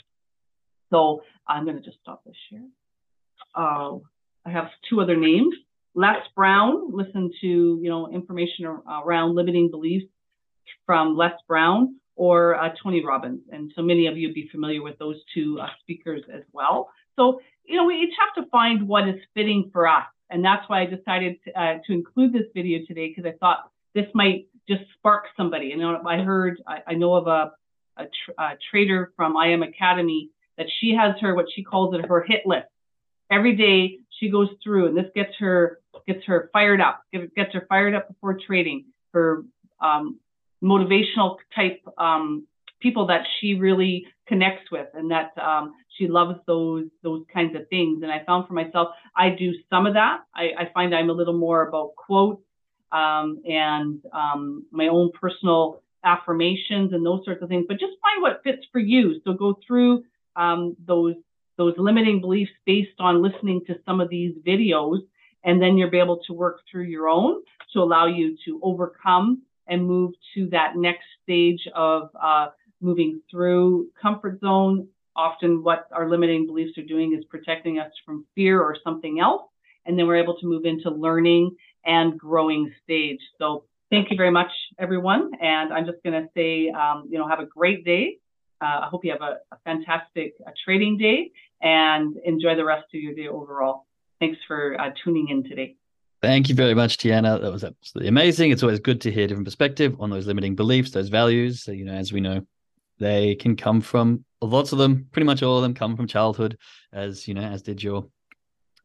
So 0.91 1.23
I'm 1.47 1.65
going 1.65 1.77
to 1.77 1.83
just 1.83 1.99
stop 2.03 2.23
this 2.25 2.37
share. 2.51 2.67
Uh, 3.55 3.99
I 4.47 4.51
have 4.51 4.69
two 4.89 5.01
other 5.01 5.17
names. 5.17 5.55
Les 5.95 6.17
Brown, 6.35 6.91
listen 6.93 7.31
to 7.41 7.79
you 7.81 7.89
know 7.89 8.09
information 8.09 8.67
around 8.67 9.35
limiting 9.35 9.71
beliefs 9.71 10.07
from 10.87 11.17
Les 11.17 11.33
Brown 11.47 11.97
or 12.17 12.57
uh, 12.57 12.71
Tony 12.83 13.05
Robbins, 13.05 13.43
and 13.53 13.73
so 13.75 13.83
many 13.83 14.07
of 14.07 14.17
you 14.17 14.29
would 14.29 14.35
be 14.35 14.49
familiar 14.51 14.83
with 14.83 14.99
those 14.99 15.17
two 15.33 15.59
uh, 15.61 15.69
speakers 15.81 16.23
as 16.33 16.43
well. 16.53 16.91
So 17.17 17.41
you 17.65 17.77
know 17.77 17.85
we 17.85 17.95
each 17.97 18.15
have 18.19 18.45
to 18.45 18.51
find 18.51 18.89
what 18.89 19.09
is 19.09 19.21
fitting 19.35 19.71
for 19.73 19.87
us, 19.87 20.05
and 20.31 20.45
that's 20.45 20.69
why 20.69 20.83
I 20.83 20.87
decided 20.87 21.37
to, 21.45 21.61
uh, 21.61 21.79
to 21.87 21.93
include 21.93 22.33
this 22.33 22.47
video 22.55 22.81
today 22.87 23.09
because 23.09 23.25
I 23.25 23.37
thought 23.39 23.71
this 23.95 24.07
might 24.15 24.49
just 24.69 24.83
spark 24.99 25.27
somebody. 25.37 25.75
Know, 25.77 26.03
I 26.05 26.19
heard 26.19 26.61
I, 26.67 26.79
I 26.89 26.95
know 26.95 27.15
of 27.15 27.29
a, 27.29 27.53
a, 27.97 28.05
tr 28.05 28.33
a 28.37 28.51
trader 28.71 29.13
from 29.17 29.37
IM 29.37 29.63
Academy 29.63 30.31
that 30.59 30.67
she 30.81 30.95
has 30.95 31.15
her 31.21 31.37
what 31.37 31.47
she 31.55 31.63
calls 31.63 31.95
it 31.95 32.05
her 32.07 32.23
hit 32.23 32.43
list. 32.47 32.67
Every 33.31 33.55
day 33.55 34.01
she 34.19 34.29
goes 34.29 34.49
through, 34.63 34.89
and 34.89 34.97
this 34.97 35.11
gets 35.15 35.31
her 35.39 35.81
gets 36.07 36.25
her 36.27 36.51
fired 36.53 36.81
up, 36.81 37.03
gets 37.13 37.53
her 37.53 37.67
fired 37.69 37.95
up 37.95 38.09
before 38.09 38.39
trading. 38.47 38.87
Her 39.13 39.45
um, 39.81 40.19
motivational 40.63 41.37
type 41.55 41.81
um, 41.99 42.47
people 42.81 43.07
that 43.07 43.27
she 43.39 43.55
really 43.55 44.07
connects 44.27 44.71
with, 44.71 44.89
and 44.95 45.11
that 45.11 45.37
um, 45.39 45.75
she 45.97 46.09
loves 46.09 46.39
those 46.47 46.87
those 47.03 47.25
kinds 47.33 47.55
of 47.57 47.69
things. 47.69 48.03
And 48.03 48.11
I 48.11 48.25
found 48.25 48.47
for 48.49 48.55
myself, 48.55 48.89
I 49.17 49.31
do 49.31 49.53
some 49.71 49.87
of 49.87 49.95
that. 49.95 50.21
I, 50.35 50.51
I 50.59 50.71
find 50.73 50.95
I'm 50.95 51.11
a 51.11 51.13
little 51.13 51.39
more 51.39 51.69
about 51.69 51.95
quotes 51.97 52.43
um, 52.93 53.43
and 53.47 54.01
um, 54.13 54.65
my 54.71 54.89
own 54.89 55.11
personal 55.21 55.83
affirmations 56.05 56.93
and 56.93 57.05
those 57.05 57.25
sorts 57.25 57.43
of 57.43 57.49
things. 57.49 57.65
But 57.69 57.81
just 57.81 57.95
find 58.03 58.23
what 58.23 58.41
fits 58.45 58.65
for 58.73 58.79
you. 58.79 59.21
So 59.25 59.33
go 59.33 59.59
through 59.67 60.05
um, 60.37 60.77
those 60.85 61.15
those 61.57 61.75
limiting 61.79 62.21
beliefs 62.21 62.51
based 62.67 62.99
on 62.99 63.23
listening 63.23 63.63
to 63.67 63.77
some 63.87 64.01
of 64.01 64.09
these 64.09 64.35
videos 64.47 64.99
and 65.45 65.61
then 65.61 65.77
you'll 65.77 65.91
be 65.91 65.99
able 65.99 66.21
to 66.27 66.33
work 66.33 66.61
through 66.71 66.85
your 66.85 67.09
own 67.09 67.43
to 67.73 67.81
allow 67.81 68.07
you 68.07 68.37
to 68.47 68.61
overcome 68.63 69.43
and 69.67 69.87
move 69.87 70.13
to 70.35 70.49
that 70.51 70.77
next 70.77 71.05
stage 71.23 71.61
of 71.75 72.11
uh, 72.21 72.49
moving 72.81 73.21
through 73.31 73.89
comfort 74.01 74.41
zone. 74.41 74.89
Often, 75.17 75.63
what 75.63 75.87
our 75.93 76.09
limiting 76.09 76.47
beliefs 76.47 76.77
are 76.77 76.83
doing 76.83 77.15
is 77.17 77.25
protecting 77.27 77.79
us 77.79 77.93
from 78.05 78.25
fear 78.35 78.61
or 78.61 78.77
something 78.83 79.21
else. 79.21 79.43
And 79.87 79.99
then 79.99 80.07
we're 80.07 80.23
able 80.23 80.37
to 80.39 80.47
move 80.47 80.65
into 80.65 80.91
learning 80.91 81.57
and 81.85 82.19
growing 82.19 82.73
stage. 82.83 83.21
So, 83.39 83.65
thank 83.91 84.11
you 84.11 84.17
very 84.17 84.31
much, 84.31 84.51
everyone. 84.79 85.31
And 85.41 85.73
I'm 85.73 85.87
just 85.87 86.03
going 86.03 86.21
to 86.21 86.29
say, 86.35 86.71
um, 86.71 87.07
you 87.11 87.19
know, 87.19 87.29
have 87.29 87.39
a 87.39 87.47
great 87.47 87.85
day. 87.85 88.19
Uh, 88.61 88.81
I 88.83 88.89
hope 88.91 89.05
you 89.05 89.13
have 89.13 89.23
a, 89.23 89.37
a 89.53 89.59
fantastic 89.65 90.35
uh, 90.47 90.51
trading 90.65 90.97
day 90.99 91.31
and 91.61 92.17
enjoy 92.25 92.57
the 92.57 92.65
rest 92.65 92.87
of 92.95 93.01
your 93.01 93.15
day 93.15 93.29
overall. 93.29 93.87
Thanks 94.21 94.39
for 94.47 94.81
uh, 94.81 94.91
tuning 95.03 95.29
in 95.29 95.43
today. 95.45 95.77
Thank 96.23 96.49
you 96.49 96.55
very 96.55 96.75
much, 96.75 96.97
Deanna. 96.97 97.41
That 97.41 97.53
was 97.53 97.65
absolutely 97.65 98.09
amazing. 98.09 98.51
It's 98.51 98.63
always 98.63 98.81
good 98.81 99.01
to 99.03 99.11
hear 99.11 99.27
different 99.27 99.47
perspective 99.47 99.97
on 100.01 100.09
those 100.09 100.27
limiting 100.27 100.55
beliefs, 100.55 100.91
those 100.91 101.11
values. 101.11 101.63
So, 101.63 101.73
you 101.73 101.85
know, 101.85 101.93
as 101.93 102.13
we 102.13 102.21
know, 102.21 102.47
They 102.99 103.35
can 103.35 103.57
come 103.57 103.81
from 103.81 104.25
lots 104.41 104.73
of 104.73 104.79
them, 104.79 105.09
pretty 105.11 105.27
much 105.27 105.43
all 105.43 105.57
of 105.57 105.63
them 105.63 105.75
come 105.75 105.97
from 105.97 106.07
childhood, 106.07 106.57
as 106.93 107.27
you 107.27 107.35
know, 107.35 107.43
as 107.43 107.63
did 107.63 107.83
your 107.83 108.09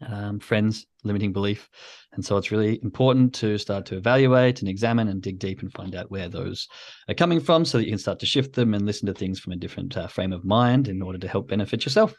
um, 0.07 0.39
friends 0.39 0.85
limiting 1.03 1.31
belief. 1.31 1.69
And 2.13 2.25
so 2.25 2.37
it's 2.37 2.51
really 2.51 2.79
important 2.81 3.33
to 3.35 3.57
start 3.57 3.85
to 3.87 3.97
evaluate 3.97 4.59
and 4.59 4.67
examine 4.69 5.07
and 5.07 5.21
dig 5.21 5.39
deep 5.39 5.61
and 5.61 5.71
find 5.71 5.95
out 5.95 6.11
where 6.11 6.27
those 6.27 6.67
are 7.07 7.13
coming 7.13 7.39
from 7.39 7.63
so 7.63 7.77
that 7.77 7.85
you 7.85 7.91
can 7.91 7.99
start 7.99 8.19
to 8.19 8.25
shift 8.25 8.53
them 8.53 8.73
and 8.73 8.85
listen 8.85 9.05
to 9.07 9.13
things 9.13 9.39
from 9.39 9.53
a 9.53 9.57
different 9.57 9.95
uh, 9.95 10.07
frame 10.07 10.33
of 10.33 10.43
mind 10.43 10.87
in 10.87 11.01
order 11.01 11.17
to 11.17 11.27
help 11.27 11.47
benefit 11.47 11.85
yourself 11.85 12.13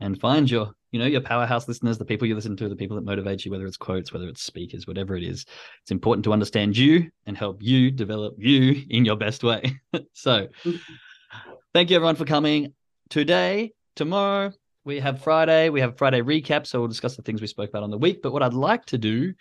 and 0.00 0.20
find 0.20 0.50
your, 0.50 0.70
you 0.90 0.98
know, 0.98 1.06
your 1.06 1.20
powerhouse 1.20 1.68
listeners, 1.68 1.96
the 1.96 2.04
people 2.04 2.26
you 2.26 2.34
listen 2.34 2.56
to, 2.56 2.68
the 2.68 2.76
people 2.76 2.96
that 2.96 3.04
motivate 3.04 3.44
you, 3.44 3.50
whether 3.50 3.66
it's 3.66 3.76
quotes, 3.76 4.12
whether 4.12 4.28
it's 4.28 4.42
speakers, 4.42 4.86
whatever 4.86 5.16
it 5.16 5.22
is. 5.22 5.46
It's 5.82 5.90
important 5.90 6.24
to 6.24 6.32
understand 6.32 6.76
you 6.76 7.10
and 7.26 7.36
help 7.36 7.62
you 7.62 7.90
develop 7.90 8.34
you 8.38 8.84
in 8.90 9.04
your 9.04 9.16
best 9.16 9.42
way. 9.42 9.80
so 10.12 10.48
mm-hmm. 10.64 10.76
thank 11.72 11.90
you 11.90 11.96
everyone 11.96 12.16
for 12.16 12.24
coming 12.24 12.74
today, 13.08 13.72
tomorrow, 13.94 14.52
we 14.86 15.00
have 15.00 15.20
Friday, 15.20 15.68
we 15.68 15.80
have 15.80 15.98
Friday 15.98 16.22
recap. 16.22 16.66
So 16.66 16.78
we'll 16.78 16.88
discuss 16.88 17.16
the 17.16 17.22
things 17.22 17.40
we 17.40 17.48
spoke 17.48 17.68
about 17.68 17.82
on 17.82 17.90
the 17.90 17.98
week. 17.98 18.22
But 18.22 18.32
what 18.32 18.42
I'd 18.42 18.54
like 18.54 18.86
to 18.86 18.96
do 18.96 19.34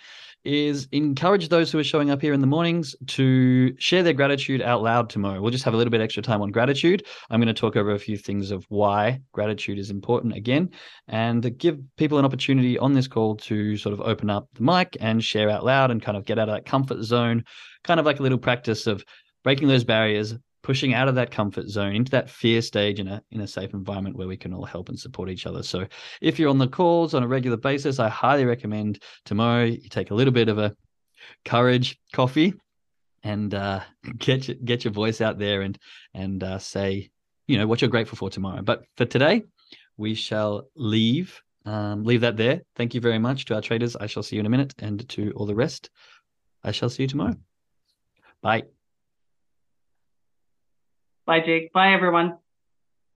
is 0.44 0.88
encourage 0.92 1.50
those 1.50 1.72
who 1.72 1.78
are 1.78 1.84
showing 1.84 2.10
up 2.10 2.20
here 2.22 2.34
in 2.34 2.42
the 2.42 2.48
mornings 2.48 2.96
to 3.08 3.76
share 3.78 4.02
their 4.02 4.14
gratitude 4.14 4.62
out 4.62 4.82
loud 4.82 5.10
tomorrow. 5.10 5.40
We'll 5.40 5.52
just 5.52 5.64
have 5.64 5.76
a 5.76 5.78
little 5.78 5.92
bit 5.92 6.02
extra 6.02 6.24
time 6.24 6.42
on 6.42 6.50
gratitude. 6.50 7.06
I'm 7.30 7.40
going 7.40 7.48
to 7.48 7.60
talk 7.60 7.76
over 7.76 7.92
a 7.92 8.00
few 8.00 8.18
things 8.18 8.50
of 8.50 8.66
why 8.70 9.22
gratitude 9.34 9.78
is 9.78 9.92
important 9.92 10.36
again 10.36 10.72
and 11.08 11.56
give 11.58 11.80
people 11.96 12.18
an 12.18 12.26
opportunity 12.26 12.78
on 12.80 12.94
this 12.94 13.08
call 13.08 13.36
to 13.38 13.78
sort 13.78 13.94
of 13.94 14.02
open 14.02 14.32
up 14.32 14.48
the 14.54 14.64
mic 14.64 14.98
and 15.00 15.24
share 15.24 15.50
out 15.50 15.64
loud 15.64 15.92
and 15.92 16.02
kind 16.02 16.18
of 16.18 16.26
get 16.26 16.40
out 16.40 16.50
of 16.50 16.56
that 16.56 16.66
comfort 16.66 17.04
zone, 17.04 17.44
kind 17.84 18.00
of 18.00 18.06
like 18.06 18.20
a 18.20 18.24
little 18.24 18.40
practice 18.40 18.88
of 18.88 19.06
breaking 19.44 19.68
those 19.68 19.84
barriers, 19.84 20.34
pushing 20.66 20.96
out 20.96 21.08
of 21.08 21.14
that 21.14 21.30
comfort 21.30 21.70
zone 21.70 21.94
into 21.94 22.10
that 22.10 22.28
fear 22.28 22.60
stage 22.60 23.00
in 23.00 23.08
a 23.08 23.22
in 23.30 23.42
a 23.42 23.48
safe 23.48 23.72
environment 23.76 24.16
where 24.16 24.28
we 24.28 24.36
can 24.36 24.52
all 24.52 24.66
help 24.66 24.90
and 24.90 25.00
support 25.00 25.30
each 25.30 25.46
other. 25.46 25.62
So 25.62 25.86
if 26.22 26.40
you're 26.40 26.50
on 26.50 26.58
the 26.58 26.68
calls 26.68 27.14
on 27.14 27.22
a 27.22 27.28
regular 27.28 27.56
basis, 27.56 28.00
I 28.00 28.10
highly 28.10 28.46
recommend 28.46 29.04
tomorrow 29.26 29.66
you 29.66 29.90
take 29.90 30.10
a 30.10 30.16
little 30.16 30.34
bit 30.34 30.50
of 30.50 30.58
a 30.58 30.76
courage 31.46 32.00
coffee 32.14 32.56
and 33.24 33.54
uh, 33.54 33.82
get 34.18 34.48
your, 34.48 34.58
get 34.58 34.84
your 34.84 34.92
voice 34.92 35.22
out 35.22 35.38
there 35.38 35.62
and 35.62 35.78
and 36.16 36.44
uh, 36.44 36.58
say 36.58 37.12
you 37.46 37.60
know 37.60 37.68
what 37.68 37.80
you're 37.80 37.92
grateful 37.92 38.18
for 38.18 38.32
tomorrow. 38.32 38.64
But 38.64 38.86
for 38.98 39.06
today, 39.06 39.44
we 39.98 40.16
shall 40.16 40.68
leave 40.76 41.40
um, 41.66 42.04
leave 42.04 42.22
that 42.22 42.38
there. 42.38 42.62
Thank 42.76 42.96
you 42.96 43.02
very 43.02 43.20
much 43.20 43.46
to 43.46 43.54
our 43.54 43.62
traders. 43.62 43.96
I 43.96 44.08
shall 44.08 44.24
see 44.24 44.36
you 44.36 44.40
in 44.40 44.48
a 44.48 44.50
minute, 44.50 44.74
and 44.80 45.08
to 45.10 45.32
all 45.36 45.46
the 45.46 45.54
rest, 45.54 45.92
I 46.64 46.72
shall 46.72 46.90
see 46.90 47.04
you 47.04 47.08
tomorrow. 47.08 47.36
Bye. 48.42 48.64
Bye, 51.26 51.42
Jake. 51.42 51.72
Bye, 51.74 51.94
everyone. 51.94 52.38